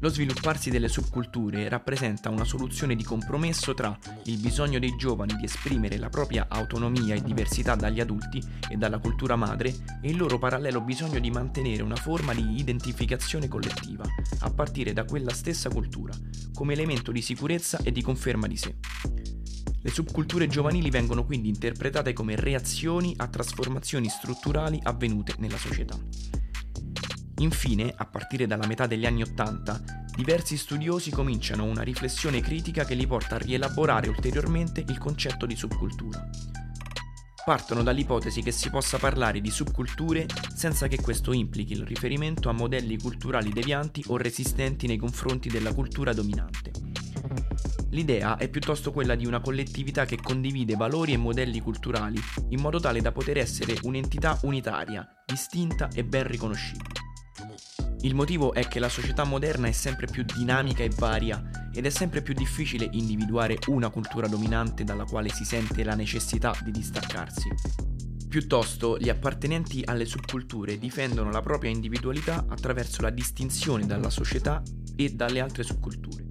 Lo 0.03 0.09
svilupparsi 0.09 0.71
delle 0.71 0.89
subculture 0.89 1.69
rappresenta 1.69 2.31
una 2.31 2.45
soluzione 2.45 2.97
di 2.97 3.05
compromesso 3.05 3.75
tra 3.75 3.97
il 4.25 4.39
bisogno 4.39 4.79
dei 4.79 4.97
giovani 4.97 5.37
di 5.37 5.45
esprimere 5.45 5.99
la 5.99 6.09
propria 6.09 6.47
autonomia 6.49 7.15
e 7.15 7.23
diversità 7.23 7.75
dagli 7.75 8.01
adulti 8.01 8.43
e 8.71 8.77
dalla 8.77 8.99
cultura 8.99 9.37
madre 9.37 9.75
e 10.01 10.09
il 10.09 10.17
loro 10.17 10.39
parallelo 10.39 10.81
bisogno 10.81 11.19
di 11.19 11.31
mantenere 11.31 11.83
una 11.83 11.97
forma 11.97 12.33
di 12.33 12.59
identificazione 12.59 13.47
collettiva, 13.47 14.05
a 14.39 14.51
partire 14.51 14.95
da 14.95 15.05
quella 15.05 15.35
stessa 15.35 15.69
cultura, 15.69 16.15
come 16.55 16.73
elemento 16.73 17.13
di 17.13 17.21
sicurezza 17.21 17.81
e 17.83 17.93
di 17.93 18.01
conferma 18.01 18.47
di 18.47 18.57
sé. 18.57 18.77
Le 19.83 19.91
subculture 19.91 20.47
giovanili 20.47 20.89
vengono 20.89 21.27
quindi 21.27 21.49
interpretate 21.49 22.15
come 22.15 22.37
reazioni 22.37 23.15
a 23.19 23.29
trasformazioni 23.29 24.09
strutturali 24.09 24.81
avvenute 24.83 25.35
nella 25.39 25.59
società. 25.59 25.99
Infine, 27.41 27.93
a 27.97 28.05
partire 28.05 28.47
dalla 28.47 28.67
metà 28.67 28.87
degli 28.87 29.07
anni 29.07 29.23
Ottanta, 29.23 29.83
diversi 30.15 30.59
studiosi 30.59 31.11
cominciano 31.11 31.65
una 31.65 31.83
riflessione 31.83 32.41
critica 32.41 32.85
che 32.85 32.95
li 32.95 33.07
porta 33.07 33.37
a 33.37 33.39
rielaborare 33.39 34.09
ulteriormente 34.09 34.85
il 34.87 34.99
concetto 34.99 35.47
di 35.47 35.57
subcultura. 35.57 36.29
Partono 37.43 37.83
dall'ipotesi 37.83 38.43
che 38.43 38.51
si 38.51 38.69
possa 38.69 38.99
parlare 38.99 39.41
di 39.41 39.51
subculture 39.51 40.27
senza 40.55 40.87
che 40.87 41.01
questo 41.01 41.33
implichi 41.33 41.73
il 41.73 41.87
riferimento 41.87 42.51
a 42.51 42.53
modelli 42.53 42.99
culturali 42.99 43.51
devianti 43.51 44.05
o 44.09 44.19
resistenti 44.19 44.87
nei 44.87 44.99
confronti 44.99 45.49
della 45.49 45.73
cultura 45.73 46.13
dominante. 46.13 46.73
L'idea 47.93 48.37
è 48.37 48.49
piuttosto 48.49 48.93
quella 48.93 49.15
di 49.15 49.27
una 49.27 49.41
collettività 49.41 50.05
che 50.05 50.21
condivide 50.23 50.77
valori 50.77 51.15
e 51.15 51.17
modelli 51.17 51.61
culturali 51.61 52.21
in 52.51 52.61
modo 52.61 52.79
tale 52.79 53.01
da 53.01 53.11
poter 53.11 53.39
essere 53.39 53.79
un'entità 53.83 54.39
unitaria, 54.43 55.09
distinta 55.25 55.89
e 55.89 56.05
ben 56.05 56.27
riconoscibile. 56.27 57.00
Il 58.03 58.15
motivo 58.15 58.55
è 58.55 58.67
che 58.67 58.79
la 58.79 58.89
società 58.89 59.25
moderna 59.25 59.67
è 59.67 59.73
sempre 59.73 60.07
più 60.07 60.25
dinamica 60.25 60.83
e 60.83 60.91
varia 60.97 61.69
ed 61.71 61.85
è 61.85 61.91
sempre 61.91 62.23
più 62.23 62.33
difficile 62.33 62.89
individuare 62.93 63.59
una 63.67 63.91
cultura 63.91 64.27
dominante 64.27 64.85
dalla 64.85 65.05
quale 65.05 65.29
si 65.29 65.45
sente 65.45 65.85
la 65.85 65.95
necessità 65.95 66.55
di 66.63 66.71
distaccarsi. 66.71 67.49
Piuttosto, 68.27 68.97
gli 68.97 69.11
appartenenti 69.11 69.83
alle 69.85 70.07
subculture 70.07 70.79
difendono 70.79 71.31
la 71.31 71.43
propria 71.43 71.71
individualità 71.71 72.47
attraverso 72.49 73.03
la 73.03 73.11
distinzione 73.11 73.85
dalla 73.85 74.09
società 74.09 74.63
e 74.97 75.11
dalle 75.11 75.41
altre 75.41 75.63
subculture. 75.63 76.29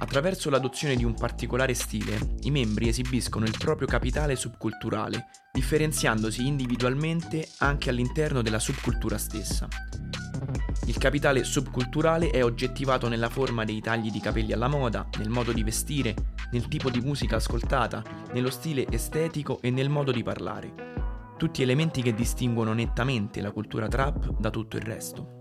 Attraverso 0.00 0.50
l'adozione 0.50 0.94
di 0.94 1.04
un 1.04 1.14
particolare 1.14 1.74
stile, 1.74 2.36
i 2.42 2.52
membri 2.52 2.86
esibiscono 2.86 3.44
il 3.44 3.56
proprio 3.58 3.88
capitale 3.88 4.36
subculturale, 4.36 5.26
differenziandosi 5.52 6.46
individualmente 6.46 7.48
anche 7.58 7.90
all'interno 7.90 8.40
della 8.42 8.60
subcultura 8.60 9.18
stessa. 9.18 9.66
Il 10.86 10.96
capitale 10.96 11.44
subculturale 11.44 12.30
è 12.30 12.42
oggettivato 12.42 13.08
nella 13.08 13.28
forma 13.28 13.64
dei 13.64 13.80
tagli 13.80 14.10
di 14.10 14.20
capelli 14.20 14.52
alla 14.52 14.68
moda, 14.68 15.06
nel 15.18 15.28
modo 15.28 15.52
di 15.52 15.62
vestire, 15.62 16.14
nel 16.50 16.66
tipo 16.68 16.88
di 16.88 17.00
musica 17.00 17.36
ascoltata, 17.36 18.02
nello 18.32 18.50
stile 18.50 18.86
estetico 18.88 19.60
e 19.60 19.70
nel 19.70 19.90
modo 19.90 20.12
di 20.12 20.22
parlare. 20.22 20.72
Tutti 21.36 21.62
elementi 21.62 22.02
che 22.02 22.14
distinguono 22.14 22.72
nettamente 22.72 23.40
la 23.40 23.52
cultura 23.52 23.86
trap 23.86 24.38
da 24.38 24.50
tutto 24.50 24.76
il 24.76 24.82
resto. 24.82 25.36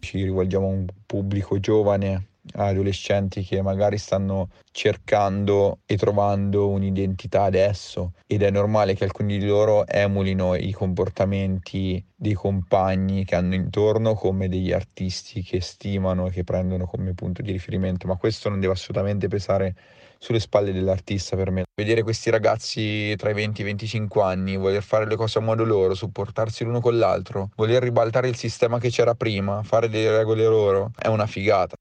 Ci 0.00 0.22
rivolgiamo 0.22 0.66
a 0.66 0.70
un 0.70 0.86
pubblico 1.06 1.60
giovane 1.60 2.31
adolescenti 2.54 3.42
che 3.42 3.62
magari 3.62 3.98
stanno 3.98 4.50
cercando 4.72 5.80
e 5.86 5.96
trovando 5.96 6.68
un'identità 6.68 7.44
adesso 7.44 8.12
ed 8.26 8.42
è 8.42 8.50
normale 8.50 8.94
che 8.94 9.04
alcuni 9.04 9.38
di 9.38 9.46
loro 9.46 9.86
emulino 9.86 10.54
i 10.54 10.72
comportamenti 10.72 12.04
dei 12.14 12.32
compagni 12.32 13.24
che 13.24 13.34
hanno 13.34 13.54
intorno 13.54 14.14
come 14.14 14.48
degli 14.48 14.72
artisti 14.72 15.42
che 15.42 15.60
stimano 15.60 16.26
e 16.26 16.30
che 16.30 16.44
prendono 16.44 16.86
come 16.86 17.14
punto 17.14 17.42
di 17.42 17.52
riferimento, 17.52 18.06
ma 18.06 18.16
questo 18.16 18.48
non 18.48 18.60
deve 18.60 18.72
assolutamente 18.72 19.28
pesare 19.28 19.74
sulle 20.18 20.38
spalle 20.38 20.72
dell'artista 20.72 21.34
per 21.34 21.50
me. 21.50 21.64
Vedere 21.74 22.04
questi 22.04 22.30
ragazzi 22.30 23.14
tra 23.16 23.30
i 23.30 23.34
20 23.34 23.60
e 23.60 23.64
i 23.64 23.66
25 23.66 24.22
anni, 24.22 24.56
voler 24.56 24.82
fare 24.82 25.06
le 25.06 25.16
cose 25.16 25.38
a 25.38 25.42
modo 25.42 25.64
loro, 25.64 25.94
supportarsi 25.94 26.62
l'uno 26.62 26.80
con 26.80 26.96
l'altro, 26.96 27.50
voler 27.56 27.82
ribaltare 27.82 28.28
il 28.28 28.36
sistema 28.36 28.78
che 28.78 28.88
c'era 28.88 29.14
prima, 29.14 29.64
fare 29.64 29.88
delle 29.88 30.16
regole 30.16 30.44
loro, 30.44 30.92
è 30.96 31.08
una 31.08 31.26
figata. 31.26 31.74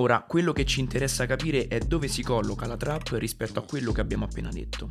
Ora, 0.00 0.24
quello 0.26 0.54
che 0.54 0.64
ci 0.64 0.80
interessa 0.80 1.26
capire 1.26 1.68
è 1.68 1.78
dove 1.78 2.08
si 2.08 2.22
colloca 2.22 2.66
la 2.66 2.78
trap 2.78 3.10
rispetto 3.18 3.58
a 3.58 3.64
quello 3.64 3.92
che 3.92 4.00
abbiamo 4.00 4.24
appena 4.24 4.48
detto. 4.48 4.88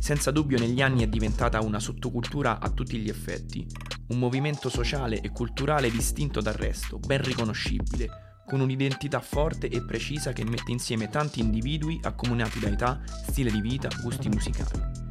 Senza 0.00 0.32
dubbio 0.32 0.58
negli 0.58 0.82
anni 0.82 1.04
è 1.04 1.06
diventata 1.06 1.60
una 1.60 1.78
sottocultura 1.78 2.58
a 2.58 2.68
tutti 2.70 2.98
gli 2.98 3.08
effetti, 3.08 3.64
un 4.08 4.18
movimento 4.18 4.70
sociale 4.70 5.20
e 5.20 5.30
culturale 5.30 5.88
distinto 5.88 6.40
dal 6.40 6.54
resto, 6.54 6.98
ben 6.98 7.22
riconoscibile, 7.22 8.42
con 8.44 8.58
un'identità 8.60 9.20
forte 9.20 9.68
e 9.68 9.84
precisa 9.84 10.32
che 10.32 10.44
mette 10.44 10.72
insieme 10.72 11.08
tanti 11.08 11.38
individui 11.38 12.00
accomunati 12.02 12.58
da 12.58 12.70
età, 12.70 13.00
stile 13.06 13.52
di 13.52 13.60
vita, 13.60 13.88
gusti 14.02 14.28
musicali. 14.28 15.07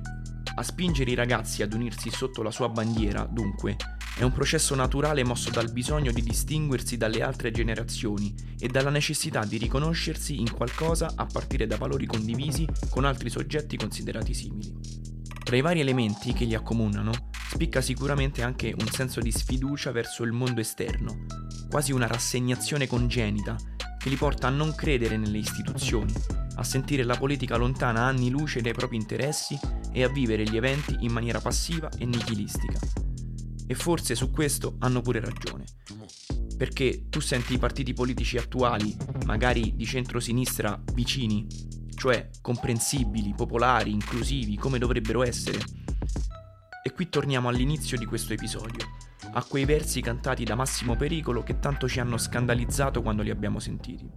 A 0.60 0.63
spingere 0.63 1.12
i 1.12 1.15
ragazzi 1.15 1.62
ad 1.62 1.74
unirsi 1.74 2.10
sotto 2.10 2.41
la 2.41 2.50
sua 2.50 2.67
bandiera, 2.67 3.28
dunque, 3.30 3.76
è 4.17 4.24
un 4.24 4.32
processo 4.32 4.74
naturale 4.74 5.24
mosso 5.24 5.52
dal 5.52 5.72
bisogno 5.72 6.12
di 6.12 6.24
distinguersi 6.24 6.98
dalle 6.98 7.22
altre 7.22 7.52
generazioni 7.52 8.34
e 8.60 8.67
dalla 8.67 8.89
necessità 8.89 9.46
di 9.46 9.58
riconoscersi 9.58 10.39
in 10.39 10.52
qualcosa 10.52 11.13
a 11.15 11.28
partire 11.28 11.67
da 11.67 11.78
valori 11.78 12.08
condivisi 12.08 12.67
con 12.89 13.06
altri 13.06 13.30
soggetti 13.30 13.78
considerati 13.78 14.34
simili. 14.34 14.76
Tra 15.43 15.56
i 15.56 15.62
vari 15.62 15.82
elementi 15.82 16.34
che 16.34 16.46
li 16.46 16.56
accomunano, 16.56 17.12
spicca 17.52 17.80
sicuramente 17.80 18.41
anche 18.41 18.74
un 18.76 18.88
senso 18.88 19.20
di 19.20 19.32
sfiducia 19.32 19.91
verso 19.91 20.24
il 20.24 20.32
mondo 20.32 20.60
esterno, 20.60 21.26
quasi 21.70 21.91
una 21.91 22.08
rassegnazione 22.08 22.88
congenita 22.88 23.56
che 24.00 24.10
li 24.10 24.15
porta 24.15 24.48
a 24.48 24.52
non 24.52 24.74
credere 24.74 25.17
nelle 25.17 25.38
istituzioni, 25.38 26.13
a 26.56 26.63
sentire 26.63 27.04
la 27.04 27.15
politica 27.15 27.58
lontana 27.58 28.06
anni 28.06 28.32
luce 28.32 28.62
dai 28.62 28.74
propri 28.74 28.96
interessi 28.96 29.60
e 29.91 30.04
a 30.04 30.10
vivere 30.10 30.43
gli 30.43 30.56
eventi 30.56 30.95
in 31.02 31.12
maniera 31.12 31.39
passiva 31.39 31.89
e 31.97 32.06
nichilistica. 32.06 32.80
E 33.65 33.76
forse 33.76 34.15
su 34.15 34.32
questo 34.32 34.76
hanno 34.80 35.02
pure 35.02 35.19
ragione. 35.19 35.65
Perché 36.58 37.08
tu 37.10 37.19
senti 37.19 37.54
i 37.54 37.58
partiti 37.60 37.93
politici 37.93 38.38
attuali, 38.38 38.95
magari 39.26 39.76
di 39.76 39.86
centro-sinistra, 39.86 40.82
vicini, 40.93 41.45
cioè 41.93 42.30
comprensibili, 42.41 43.34
popolari, 43.36 43.91
inclusivi, 43.91 44.56
come 44.56 44.80
dovrebbero 44.80 45.23
essere. 45.23 45.60
E 46.84 46.91
qui 46.93 47.10
torniamo 47.10 47.50
all'inizio 47.50 47.97
di 47.97 48.06
questo 48.06 48.34
episodio, 48.34 48.88
a 49.34 49.43
quei 49.43 49.65
versi 49.65 50.00
cantati 50.02 50.43
da 50.43 50.56
Massimo 50.56 50.95
Pericolo 50.95 51.43
che 51.43 51.60
tanto 51.60 51.88
ci 51.89 52.00
hanno 52.00 52.17
scandalizzato 52.17 53.02
quando 53.02 53.23
li 53.23 53.30
abbiamo 53.30 53.60
sentiti. 53.60 54.10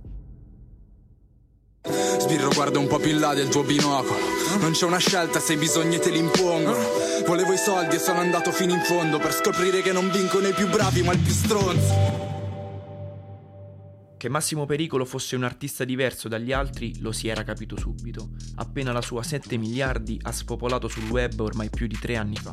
Sbirro 1.82 2.50
guarda 2.50 2.78
un 2.78 2.86
po' 2.86 2.98
più 2.98 3.10
in 3.10 3.20
là 3.20 3.34
del 3.34 3.48
tuo 3.48 3.62
binocolo. 3.62 4.18
Non 4.60 4.72
c'è 4.72 4.84
una 4.84 4.98
scelta 4.98 5.40
se 5.40 5.54
i 5.54 5.56
bisogni 5.56 5.98
te 5.98 6.10
li 6.10 6.18
impongono. 6.18 6.76
Volevo 7.26 7.52
i 7.52 7.58
soldi 7.58 7.96
e 7.96 7.98
sono 7.98 8.20
andato 8.20 8.50
fino 8.52 8.72
in 8.72 8.80
fondo 8.80 9.18
Per 9.18 9.32
scoprire 9.32 9.82
che 9.82 9.92
non 9.92 10.10
vincono 10.10 10.48
i 10.48 10.52
più 10.52 10.68
bravi 10.68 11.02
ma 11.02 11.12
il 11.12 11.18
più 11.18 11.32
stronzo. 11.32 12.28
Che 14.16 14.28
Massimo 14.28 14.66
Pericolo 14.66 15.06
fosse 15.06 15.34
un 15.34 15.44
artista 15.44 15.84
diverso 15.84 16.28
dagli 16.28 16.52
altri 16.52 17.00
lo 17.00 17.10
si 17.10 17.28
era 17.28 17.42
capito 17.42 17.78
subito, 17.78 18.32
appena 18.56 18.92
la 18.92 19.00
sua 19.00 19.22
7 19.22 19.56
miliardi 19.56 20.18
ha 20.20 20.30
spopolato 20.30 20.88
sul 20.88 21.08
web 21.08 21.40
ormai 21.40 21.70
più 21.70 21.86
di 21.86 21.98
tre 21.98 22.16
anni 22.16 22.36
fa. 22.36 22.52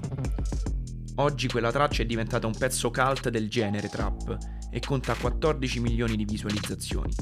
Oggi 1.16 1.50
quella 1.50 1.72
traccia 1.72 2.04
è 2.04 2.06
diventata 2.06 2.48
un 2.48 2.56
pezzo 2.56 2.90
cult 2.90 3.28
del 3.28 3.50
genere 3.50 3.90
trap 3.90 4.38
e 4.72 4.80
conta 4.80 5.14
14 5.14 5.82
milioni 5.82 6.16
di 6.16 6.24
visualizzazioni, 6.24 7.14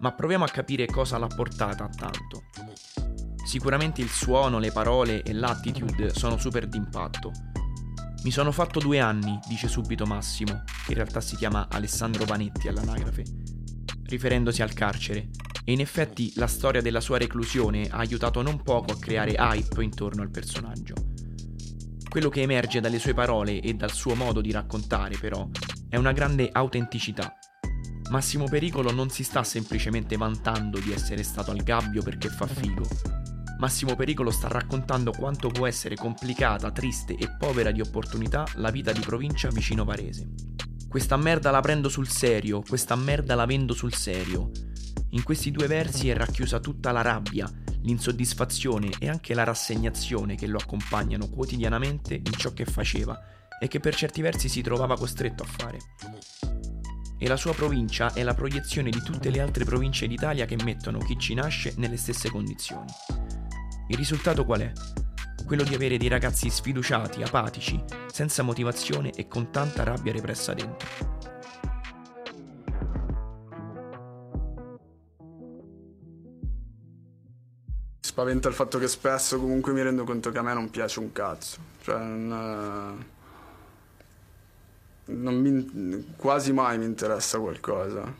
ma 0.00 0.12
proviamo 0.12 0.44
a 0.44 0.48
capire 0.48 0.86
cosa 0.86 1.18
l'ha 1.18 1.26
portata 1.26 1.84
a 1.84 1.88
tanto. 1.88 2.44
Sicuramente 3.44 4.00
il 4.00 4.10
suono, 4.10 4.58
le 4.58 4.72
parole 4.72 5.22
e 5.22 5.32
l'attitude 5.32 6.14
sono 6.14 6.36
super 6.36 6.66
d'impatto. 6.66 7.32
Mi 8.24 8.30
sono 8.30 8.52
fatto 8.52 8.78
due 8.78 9.00
anni, 9.00 9.38
dice 9.48 9.68
subito 9.68 10.04
Massimo, 10.04 10.64
che 10.84 10.92
in 10.92 10.96
realtà 10.96 11.20
si 11.20 11.36
chiama 11.36 11.68
Alessandro 11.70 12.24
Vanetti 12.24 12.68
all'anagrafe, 12.68 13.22
riferendosi 14.04 14.60
al 14.60 14.72
carcere, 14.72 15.30
e 15.64 15.72
in 15.72 15.80
effetti 15.80 16.32
la 16.36 16.46
storia 16.46 16.82
della 16.82 17.00
sua 17.00 17.18
reclusione 17.18 17.88
ha 17.88 17.98
aiutato 17.98 18.42
non 18.42 18.62
poco 18.62 18.92
a 18.92 18.98
creare 18.98 19.34
hype 19.38 19.82
intorno 19.82 20.22
al 20.22 20.30
personaggio. 20.30 20.94
Quello 22.08 22.28
che 22.28 22.42
emerge 22.42 22.80
dalle 22.80 22.98
sue 22.98 23.14
parole 23.14 23.60
e 23.60 23.74
dal 23.74 23.92
suo 23.92 24.14
modo 24.14 24.40
di 24.40 24.50
raccontare, 24.50 25.16
però, 25.18 25.48
è 25.88 25.96
una 25.96 26.12
grande 26.12 26.48
autenticità 26.52 27.34
Massimo 28.10 28.44
Pericolo 28.44 28.90
non 28.90 29.10
si 29.10 29.22
sta 29.22 29.44
semplicemente 29.44 30.16
vantando 30.16 30.78
di 30.78 30.92
essere 30.92 31.22
stato 31.22 31.50
al 31.50 31.62
gabbio 31.62 32.02
perché 32.02 32.30
fa 32.30 32.46
figo. 32.46 32.82
Massimo 33.58 33.94
Pericolo 33.96 34.30
sta 34.30 34.48
raccontando 34.48 35.12
quanto 35.12 35.48
può 35.48 35.66
essere 35.66 35.94
complicata, 35.94 36.70
triste 36.70 37.14
e 37.14 37.28
povera 37.38 37.70
di 37.70 37.82
opportunità 37.82 38.46
la 38.54 38.70
vita 38.70 38.92
di 38.92 39.00
provincia 39.00 39.50
vicino 39.50 39.84
Varese. 39.84 40.26
Questa 40.88 41.18
merda 41.18 41.50
la 41.50 41.60
prendo 41.60 41.90
sul 41.90 42.08
serio, 42.08 42.62
questa 42.66 42.96
merda 42.96 43.34
la 43.34 43.44
vendo 43.44 43.74
sul 43.74 43.92
serio. 43.92 44.52
In 45.10 45.22
questi 45.22 45.50
due 45.50 45.66
versi 45.66 46.08
è 46.08 46.16
racchiusa 46.16 46.60
tutta 46.60 46.92
la 46.92 47.02
rabbia, 47.02 47.50
l'insoddisfazione 47.82 48.88
e 48.98 49.08
anche 49.10 49.34
la 49.34 49.44
rassegnazione 49.44 50.34
che 50.34 50.46
lo 50.46 50.56
accompagnano 50.56 51.28
quotidianamente 51.28 52.14
in 52.14 52.32
ciò 52.32 52.54
che 52.54 52.64
faceva 52.64 53.20
e 53.60 53.68
che 53.68 53.80
per 53.80 53.94
certi 53.94 54.22
versi 54.22 54.48
si 54.48 54.62
trovava 54.62 54.96
costretto 54.96 55.42
a 55.42 55.46
fare 55.46 55.78
e 57.18 57.26
la 57.26 57.36
sua 57.36 57.52
provincia 57.52 58.12
è 58.12 58.22
la 58.22 58.34
proiezione 58.34 58.90
di 58.90 59.02
tutte 59.02 59.30
le 59.30 59.40
altre 59.40 59.64
province 59.64 60.06
d'Italia 60.06 60.46
che 60.46 60.56
mettono 60.62 60.98
chi 60.98 61.18
ci 61.18 61.34
nasce 61.34 61.74
nelle 61.76 61.96
stesse 61.96 62.30
condizioni. 62.30 62.90
Il 63.88 63.96
risultato 63.96 64.44
qual 64.44 64.60
è? 64.60 64.72
Quello 65.44 65.64
di 65.64 65.74
avere 65.74 65.96
dei 65.98 66.08
ragazzi 66.08 66.48
sfiduciati, 66.48 67.22
apatici, 67.22 67.82
senza 68.06 68.42
motivazione 68.42 69.10
e 69.10 69.26
con 69.28 69.50
tanta 69.50 69.82
rabbia 69.82 70.12
repressa 70.12 70.54
dentro. 70.54 71.16
Spaventa 78.00 78.48
il 78.48 78.54
fatto 78.54 78.78
che 78.78 78.88
spesso 78.88 79.38
comunque 79.38 79.72
mi 79.72 79.82
rendo 79.82 80.04
conto 80.04 80.30
che 80.30 80.38
a 80.38 80.42
me 80.42 80.52
non 80.52 80.70
piace 80.70 80.98
un 80.98 81.12
cazzo. 81.12 81.58
Cioè, 81.82 81.98
non 81.98 83.16
mi, 85.08 86.14
quasi 86.16 86.52
mai 86.52 86.78
mi 86.78 86.84
interessa 86.84 87.38
qualcosa. 87.38 88.14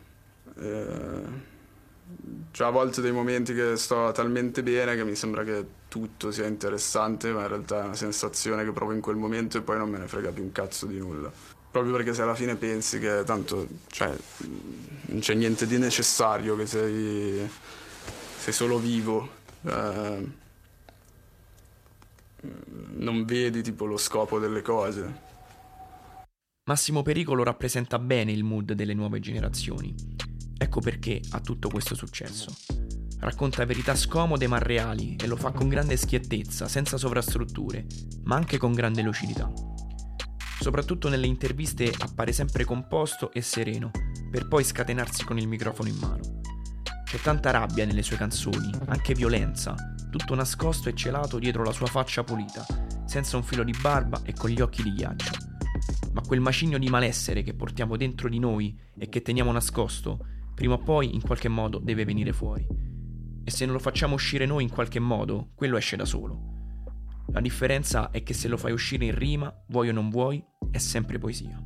Eh, 0.60 1.46
cioè 2.50 2.66
a 2.66 2.70
volte 2.70 3.00
dei 3.00 3.12
momenti 3.12 3.54
che 3.54 3.76
sto 3.76 4.10
talmente 4.12 4.62
bene 4.62 4.96
che 4.96 5.04
mi 5.04 5.14
sembra 5.14 5.44
che 5.44 5.76
tutto 5.88 6.30
sia 6.30 6.46
interessante, 6.46 7.30
ma 7.32 7.42
in 7.42 7.48
realtà 7.48 7.82
è 7.82 7.84
una 7.84 7.94
sensazione 7.94 8.64
che 8.64 8.72
provo 8.72 8.92
in 8.92 9.00
quel 9.00 9.16
momento 9.16 9.58
e 9.58 9.62
poi 9.62 9.78
non 9.78 9.90
me 9.90 9.98
ne 9.98 10.08
frega 10.08 10.30
più 10.30 10.42
un 10.42 10.52
cazzo 10.52 10.86
di 10.86 10.98
nulla. 10.98 11.30
Proprio 11.70 11.92
perché 11.92 12.14
se 12.14 12.22
alla 12.22 12.34
fine 12.34 12.56
pensi 12.56 12.98
che 12.98 13.22
tanto 13.24 13.66
cioè, 13.88 14.16
non 15.06 15.20
c'è 15.20 15.34
niente 15.34 15.66
di 15.66 15.78
necessario, 15.78 16.56
che 16.56 16.66
sei, 16.66 17.48
sei 18.38 18.52
solo 18.52 18.78
vivo. 18.78 19.36
Eh, 19.62 20.46
non 22.96 23.24
vedi 23.24 23.62
tipo 23.62 23.84
lo 23.84 23.96
scopo 23.98 24.38
delle 24.38 24.62
cose. 24.62 25.26
Massimo 26.68 27.00
Pericolo 27.00 27.44
rappresenta 27.44 27.98
bene 27.98 28.30
il 28.30 28.44
mood 28.44 28.74
delle 28.74 28.92
nuove 28.92 29.20
generazioni. 29.20 29.94
Ecco 30.58 30.80
perché 30.80 31.18
ha 31.30 31.40
tutto 31.40 31.70
questo 31.70 31.94
successo. 31.94 32.54
Racconta 33.20 33.64
verità 33.64 33.94
scomode 33.94 34.46
ma 34.48 34.58
reali 34.58 35.16
e 35.16 35.26
lo 35.26 35.36
fa 35.36 35.50
con 35.50 35.70
grande 35.70 35.96
schiettezza, 35.96 36.68
senza 36.68 36.98
sovrastrutture, 36.98 37.86
ma 38.24 38.36
anche 38.36 38.58
con 38.58 38.74
grande 38.74 39.00
lucidità. 39.00 39.50
Soprattutto 40.60 41.08
nelle 41.08 41.26
interviste 41.26 41.90
appare 42.00 42.32
sempre 42.32 42.66
composto 42.66 43.32
e 43.32 43.40
sereno, 43.40 43.90
per 44.30 44.46
poi 44.46 44.62
scatenarsi 44.62 45.24
con 45.24 45.38
il 45.38 45.48
microfono 45.48 45.88
in 45.88 45.96
mano. 45.96 46.40
C'è 47.02 47.18
tanta 47.18 47.50
rabbia 47.50 47.86
nelle 47.86 48.02
sue 48.02 48.18
canzoni, 48.18 48.70
anche 48.88 49.14
violenza, 49.14 49.74
tutto 50.10 50.34
nascosto 50.34 50.90
e 50.90 50.94
celato 50.94 51.38
dietro 51.38 51.64
la 51.64 51.72
sua 51.72 51.86
faccia 51.86 52.22
pulita, 52.22 52.66
senza 53.06 53.38
un 53.38 53.42
filo 53.42 53.64
di 53.64 53.74
barba 53.80 54.20
e 54.22 54.34
con 54.34 54.50
gli 54.50 54.60
occhi 54.60 54.82
di 54.82 54.92
ghiaccio 54.92 55.47
ma 56.18 56.26
quel 56.26 56.40
macigno 56.40 56.78
di 56.78 56.88
malessere 56.88 57.44
che 57.44 57.54
portiamo 57.54 57.96
dentro 57.96 58.28
di 58.28 58.40
noi 58.40 58.76
e 58.98 59.08
che 59.08 59.22
teniamo 59.22 59.52
nascosto, 59.52 60.18
prima 60.52 60.74
o 60.74 60.78
poi 60.78 61.14
in 61.14 61.20
qualche 61.20 61.48
modo 61.48 61.78
deve 61.78 62.04
venire 62.04 62.32
fuori. 62.32 62.66
E 63.44 63.50
se 63.52 63.64
non 63.64 63.74
lo 63.74 63.80
facciamo 63.80 64.14
uscire 64.14 64.44
noi 64.44 64.64
in 64.64 64.68
qualche 64.68 64.98
modo, 64.98 65.50
quello 65.54 65.76
esce 65.76 65.94
da 65.94 66.04
solo. 66.04 66.56
La 67.28 67.40
differenza 67.40 68.10
è 68.10 68.24
che 68.24 68.34
se 68.34 68.48
lo 68.48 68.56
fai 68.56 68.72
uscire 68.72 69.04
in 69.04 69.14
rima, 69.14 69.54
vuoi 69.68 69.90
o 69.90 69.92
non 69.92 70.10
vuoi, 70.10 70.44
è 70.72 70.78
sempre 70.78 71.18
poesia. 71.18 71.62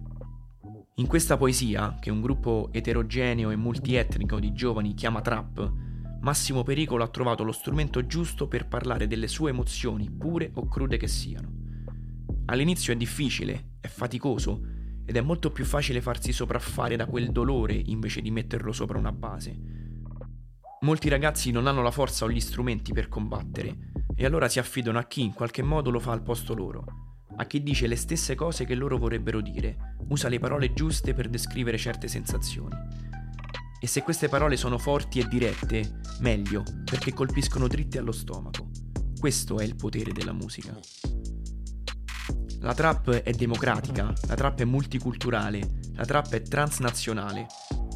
In 0.96 1.06
questa 1.06 1.38
poesia, 1.38 1.96
che 1.98 2.10
un 2.10 2.20
gruppo 2.20 2.68
eterogeneo 2.72 3.50
e 3.50 3.56
multietnico 3.56 4.38
di 4.38 4.52
giovani 4.52 4.92
chiama 4.92 5.22
trap, 5.22 5.72
Massimo 6.20 6.62
Pericolo 6.62 7.02
ha 7.04 7.08
trovato 7.08 7.42
lo 7.42 7.52
strumento 7.52 8.06
giusto 8.06 8.48
per 8.48 8.68
parlare 8.68 9.06
delle 9.06 9.28
sue 9.28 9.48
emozioni, 9.48 10.10
pure 10.10 10.50
o 10.52 10.68
crude 10.68 10.98
che 10.98 11.08
siano. 11.08 11.60
All'inizio 12.44 12.92
è 12.92 12.96
difficile, 12.96 13.70
faticoso 14.02 14.60
ed 15.04 15.16
è 15.16 15.20
molto 15.20 15.52
più 15.52 15.64
facile 15.64 16.00
farsi 16.00 16.32
sopraffare 16.32 16.96
da 16.96 17.06
quel 17.06 17.30
dolore 17.30 17.74
invece 17.74 18.20
di 18.20 18.32
metterlo 18.32 18.72
sopra 18.72 18.98
una 18.98 19.12
base. 19.12 19.56
Molti 20.80 21.08
ragazzi 21.08 21.52
non 21.52 21.68
hanno 21.68 21.82
la 21.82 21.92
forza 21.92 22.24
o 22.24 22.30
gli 22.30 22.40
strumenti 22.40 22.92
per 22.92 23.08
combattere 23.08 23.92
e 24.16 24.24
allora 24.24 24.48
si 24.48 24.58
affidano 24.58 24.98
a 24.98 25.04
chi 25.04 25.22
in 25.22 25.32
qualche 25.32 25.62
modo 25.62 25.90
lo 25.90 26.00
fa 26.00 26.10
al 26.10 26.22
posto 26.22 26.54
loro, 26.54 26.84
a 27.36 27.44
chi 27.46 27.62
dice 27.62 27.86
le 27.86 27.94
stesse 27.94 28.34
cose 28.34 28.64
che 28.64 28.74
loro 28.74 28.98
vorrebbero 28.98 29.40
dire, 29.40 29.94
usa 30.08 30.28
le 30.28 30.40
parole 30.40 30.72
giuste 30.72 31.14
per 31.14 31.28
descrivere 31.28 31.78
certe 31.78 32.08
sensazioni. 32.08 32.74
E 33.80 33.86
se 33.86 34.02
queste 34.02 34.28
parole 34.28 34.56
sono 34.56 34.78
forti 34.78 35.20
e 35.20 35.28
dirette, 35.28 36.00
meglio, 36.20 36.64
perché 36.84 37.12
colpiscono 37.12 37.68
dritte 37.68 37.98
allo 37.98 38.12
stomaco. 38.12 38.68
Questo 39.18 39.58
è 39.60 39.64
il 39.64 39.76
potere 39.76 40.12
della 40.12 40.32
musica. 40.32 40.76
La 42.62 42.74
trap 42.74 43.10
è 43.10 43.32
democratica, 43.32 44.12
la 44.28 44.34
trap 44.34 44.60
è 44.60 44.64
multiculturale, 44.64 45.68
la 45.94 46.04
trap 46.04 46.30
è 46.30 46.42
transnazionale. 46.42 47.46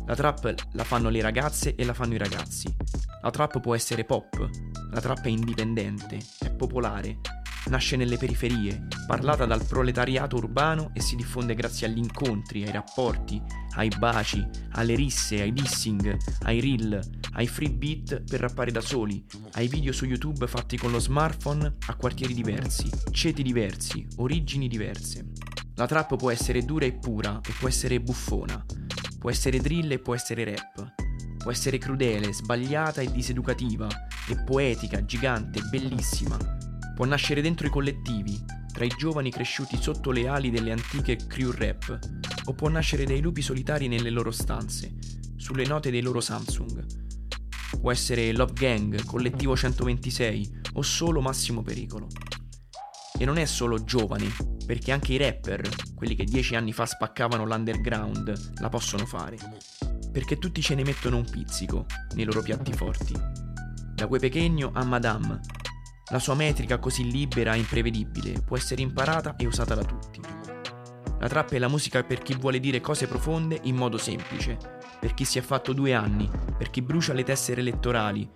La 0.06 0.16
trap 0.16 0.54
la 0.72 0.82
fanno 0.82 1.08
le 1.08 1.22
ragazze 1.22 1.76
e 1.76 1.84
la 1.84 1.94
fanno 1.94 2.14
i 2.14 2.18
ragazzi. 2.18 2.74
La 3.22 3.30
trap 3.30 3.60
può 3.60 3.76
essere 3.76 4.04
pop, 4.04 4.50
la 4.90 5.00
trap 5.00 5.22
è 5.22 5.28
indipendente, 5.28 6.18
è 6.40 6.50
popolare, 6.50 7.20
nasce 7.68 7.96
nelle 7.96 8.16
periferie, 8.16 8.86
parlata 9.06 9.44
dal 9.44 9.64
proletariato 9.64 10.36
urbano 10.36 10.90
e 10.92 11.00
si 11.00 11.16
diffonde 11.16 11.54
grazie 11.54 11.86
agli 11.86 11.98
incontri, 11.98 12.64
ai 12.64 12.72
rapporti, 12.72 13.40
ai 13.74 13.90
baci, 13.98 14.46
alle 14.72 14.94
risse, 14.94 15.40
ai 15.40 15.52
dissing, 15.52 16.16
ai 16.42 16.60
reel, 16.60 17.00
ai 17.32 17.46
free 17.46 17.70
beat 17.70 18.22
per 18.22 18.40
rappare 18.40 18.70
da 18.70 18.80
soli, 18.80 19.24
ai 19.52 19.68
video 19.68 19.92
su 19.92 20.04
YouTube 20.04 20.46
fatti 20.46 20.76
con 20.76 20.90
lo 20.90 20.98
smartphone 20.98 21.76
a 21.86 21.94
quartieri 21.94 22.34
diversi, 22.34 22.88
ceti 23.10 23.42
diversi, 23.42 24.06
origini 24.16 24.68
diverse. 24.68 25.32
La 25.74 25.86
trap 25.86 26.16
può 26.16 26.30
essere 26.30 26.64
dura 26.64 26.86
e 26.86 26.92
pura 26.92 27.40
e 27.46 27.52
può 27.58 27.68
essere 27.68 28.00
buffona, 28.00 28.64
può 29.18 29.30
essere 29.30 29.58
drill 29.58 29.90
e 29.90 29.98
può 29.98 30.14
essere 30.14 30.44
rap, 30.44 30.94
può 31.36 31.50
essere 31.50 31.78
crudele, 31.78 32.32
sbagliata 32.32 33.02
e 33.02 33.10
diseducativa, 33.12 33.86
e 34.28 34.42
poetica, 34.42 35.04
gigante, 35.04 35.60
bellissima, 35.70 36.55
può 36.96 37.04
nascere 37.04 37.42
dentro 37.42 37.66
i 37.66 37.70
collettivi, 37.70 38.42
tra 38.72 38.86
i 38.86 38.88
giovani 38.88 39.30
cresciuti 39.30 39.76
sotto 39.78 40.10
le 40.10 40.28
ali 40.28 40.50
delle 40.50 40.72
antiche 40.72 41.16
crew 41.26 41.50
rap, 41.50 41.98
o 42.46 42.54
può 42.54 42.70
nascere 42.70 43.04
dai 43.04 43.20
lupi 43.20 43.42
solitari 43.42 43.86
nelle 43.86 44.08
loro 44.08 44.30
stanze, 44.30 44.94
sulle 45.36 45.66
note 45.66 45.90
dei 45.90 46.00
loro 46.00 46.22
Samsung. 46.22 46.86
Può 47.78 47.92
essere 47.92 48.32
Love 48.32 48.54
Gang, 48.54 49.04
Collettivo 49.04 49.54
126 49.54 50.60
o 50.72 50.82
solo 50.82 51.20
Massimo 51.20 51.60
Pericolo. 51.60 52.06
E 53.18 53.26
non 53.26 53.36
è 53.36 53.44
solo 53.44 53.84
giovani, 53.84 54.32
perché 54.64 54.90
anche 54.90 55.12
i 55.12 55.18
rapper, 55.18 55.68
quelli 55.94 56.14
che 56.14 56.24
dieci 56.24 56.54
anni 56.54 56.72
fa 56.72 56.86
spaccavano 56.86 57.44
l'underground, 57.44 58.54
la 58.58 58.70
possono 58.70 59.04
fare. 59.04 59.36
Perché 60.10 60.38
tutti 60.38 60.62
ce 60.62 60.74
ne 60.74 60.82
mettono 60.82 61.18
un 61.18 61.28
pizzico 61.30 61.84
nei 62.14 62.24
loro 62.24 62.40
piatti 62.40 62.72
forti. 62.72 63.12
Da 63.94 64.06
quei 64.06 64.20
Pechegno 64.20 64.70
a 64.72 64.82
Madame, 64.82 65.40
la 66.10 66.18
sua 66.20 66.34
metrica 66.34 66.78
così 66.78 67.10
libera 67.10 67.54
e 67.54 67.58
imprevedibile 67.58 68.40
può 68.42 68.56
essere 68.56 68.82
imparata 68.82 69.34
e 69.36 69.46
usata 69.46 69.74
da 69.74 69.84
tutti. 69.84 70.20
La 71.18 71.28
trap 71.28 71.52
è 71.52 71.58
la 71.58 71.68
musica 71.68 72.04
per 72.04 72.20
chi 72.20 72.36
vuole 72.36 72.60
dire 72.60 72.80
cose 72.80 73.06
profonde 73.06 73.58
in 73.64 73.74
modo 73.74 73.98
semplice, 73.98 74.56
per 75.00 75.14
chi 75.14 75.24
si 75.24 75.38
è 75.38 75.42
fatto 75.42 75.72
due 75.72 75.94
anni, 75.94 76.30
per 76.56 76.70
chi 76.70 76.82
brucia 76.82 77.12
le 77.12 77.24
tessere 77.24 77.60
elettorali, 77.60 78.28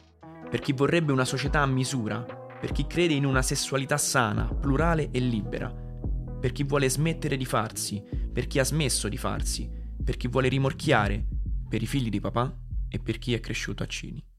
per 0.48 0.60
chi 0.60 0.72
vorrebbe 0.72 1.12
una 1.12 1.24
società 1.24 1.60
a 1.60 1.66
misura, 1.66 2.24
per 2.60 2.72
chi 2.72 2.86
crede 2.86 3.14
in 3.14 3.24
una 3.24 3.42
sessualità 3.42 3.98
sana, 3.98 4.46
plurale 4.46 5.10
e 5.10 5.20
libera, 5.20 5.70
per 5.70 6.52
chi 6.52 6.64
vuole 6.64 6.88
smettere 6.88 7.36
di 7.36 7.44
farsi, 7.44 8.02
per 8.32 8.46
chi 8.46 8.58
ha 8.58 8.64
smesso 8.64 9.08
di 9.08 9.16
farsi, 9.16 9.70
per 10.02 10.16
chi 10.16 10.26
vuole 10.26 10.48
rimorchiare, 10.48 11.24
per 11.68 11.82
i 11.82 11.86
figli 11.86 12.08
di 12.08 12.20
papà 12.20 12.52
e 12.88 12.98
per 12.98 13.18
chi 13.18 13.34
è 13.34 13.40
cresciuto 13.40 13.82
a 13.84 13.86
Cini. 13.86 14.29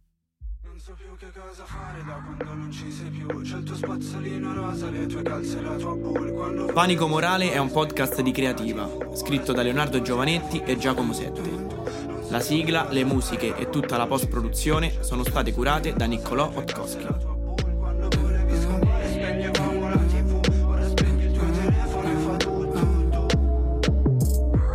Cosa 1.61 1.65
fare 1.65 2.03
da 2.05 2.21
quando 2.25 2.53
non 2.53 2.71
ci 2.71 2.91
sei 2.91 3.09
più 3.09 3.27
C'è 3.41 3.57
il 3.57 3.63
tuo 3.63 3.75
spazzolino 3.75 4.53
rosa, 4.53 4.89
le 4.89 5.05
tue 5.05 5.21
calze 5.21 5.61
la 5.61 5.75
tua 5.75 5.95
bull 5.95 6.33
quando... 6.33 6.65
Panico 6.65 7.07
Morale 7.07 7.51
è 7.51 7.57
un 7.57 7.71
podcast 7.71 8.21
di 8.21 8.31
creativa, 8.31 8.89
scritto 9.13 9.53
da 9.53 9.61
Leonardo 9.61 10.01
Giovanetti 10.01 10.61
e 10.65 10.77
Giacomo 10.77 11.13
Sette. 11.13 11.69
La 12.29 12.39
sigla, 12.39 12.87
le 12.89 13.03
musiche 13.03 13.55
e 13.55 13.69
tutta 13.69 13.97
la 13.97 14.07
post-produzione 14.07 15.03
sono 15.03 15.23
state 15.23 15.51
curate 15.53 15.93
da 15.93 16.05
Niccolò 16.05 16.51
Otkowski. 16.53 17.07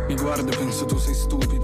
Mi 0.07 0.15
guardo 0.15 0.51
e 0.51 0.55
penso 0.55 0.85
tu 0.85 0.97
sei 0.97 1.13
stupido 1.13 1.56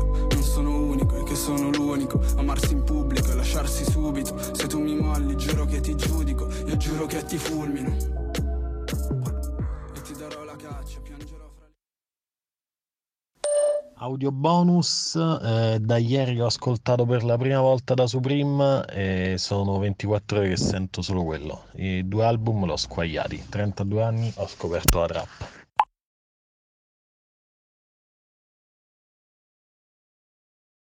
che 1.34 1.40
sono 1.40 1.70
l'unico 1.72 2.22
Amarsi 2.38 2.74
in 2.74 2.84
pubblico 2.84 3.32
e 3.32 3.36
lasciarsi 3.36 3.84
subito 3.90 4.38
Se 4.54 4.68
tu 4.68 4.80
mi 4.80 4.96
molli 4.96 5.36
giuro 5.36 5.66
che 5.66 5.82
ti 5.82 5.96
giudico 5.96 6.48
Io 6.68 6.78
giuro 6.78 7.06
che 7.08 7.26
ti 7.26 7.38
fulmino 7.38 7.90
E 9.96 10.02
ti 10.02 10.14
darò 10.14 10.44
la 10.44 10.56
caccia 10.56 11.00
Piangerò 11.02 11.50
fra 11.56 11.72
Audio 13.96 14.32
bonus, 14.32 15.16
eh, 15.16 15.78
da 15.80 15.98
ieri 15.98 16.36
l'ho 16.36 16.48
ascoltato 16.48 17.06
per 17.06 17.24
la 17.24 17.38
prima 17.38 17.62
volta 17.62 17.94
da 17.94 18.06
Supreme 18.06 18.86
e 18.88 19.36
sono 19.38 19.80
24 19.80 20.40
ore 20.40 20.50
che 20.50 20.58
sento 20.58 21.02
solo 21.02 21.24
quello. 21.24 21.68
I 21.76 22.06
due 22.06 22.26
album 22.26 22.66
l'ho 22.66 22.76
squagliati, 22.76 23.46
32 23.48 24.04
anni 24.04 24.34
ho 24.36 24.48
scoperto 24.48 25.00
la 25.00 25.06
trap. 25.06 25.53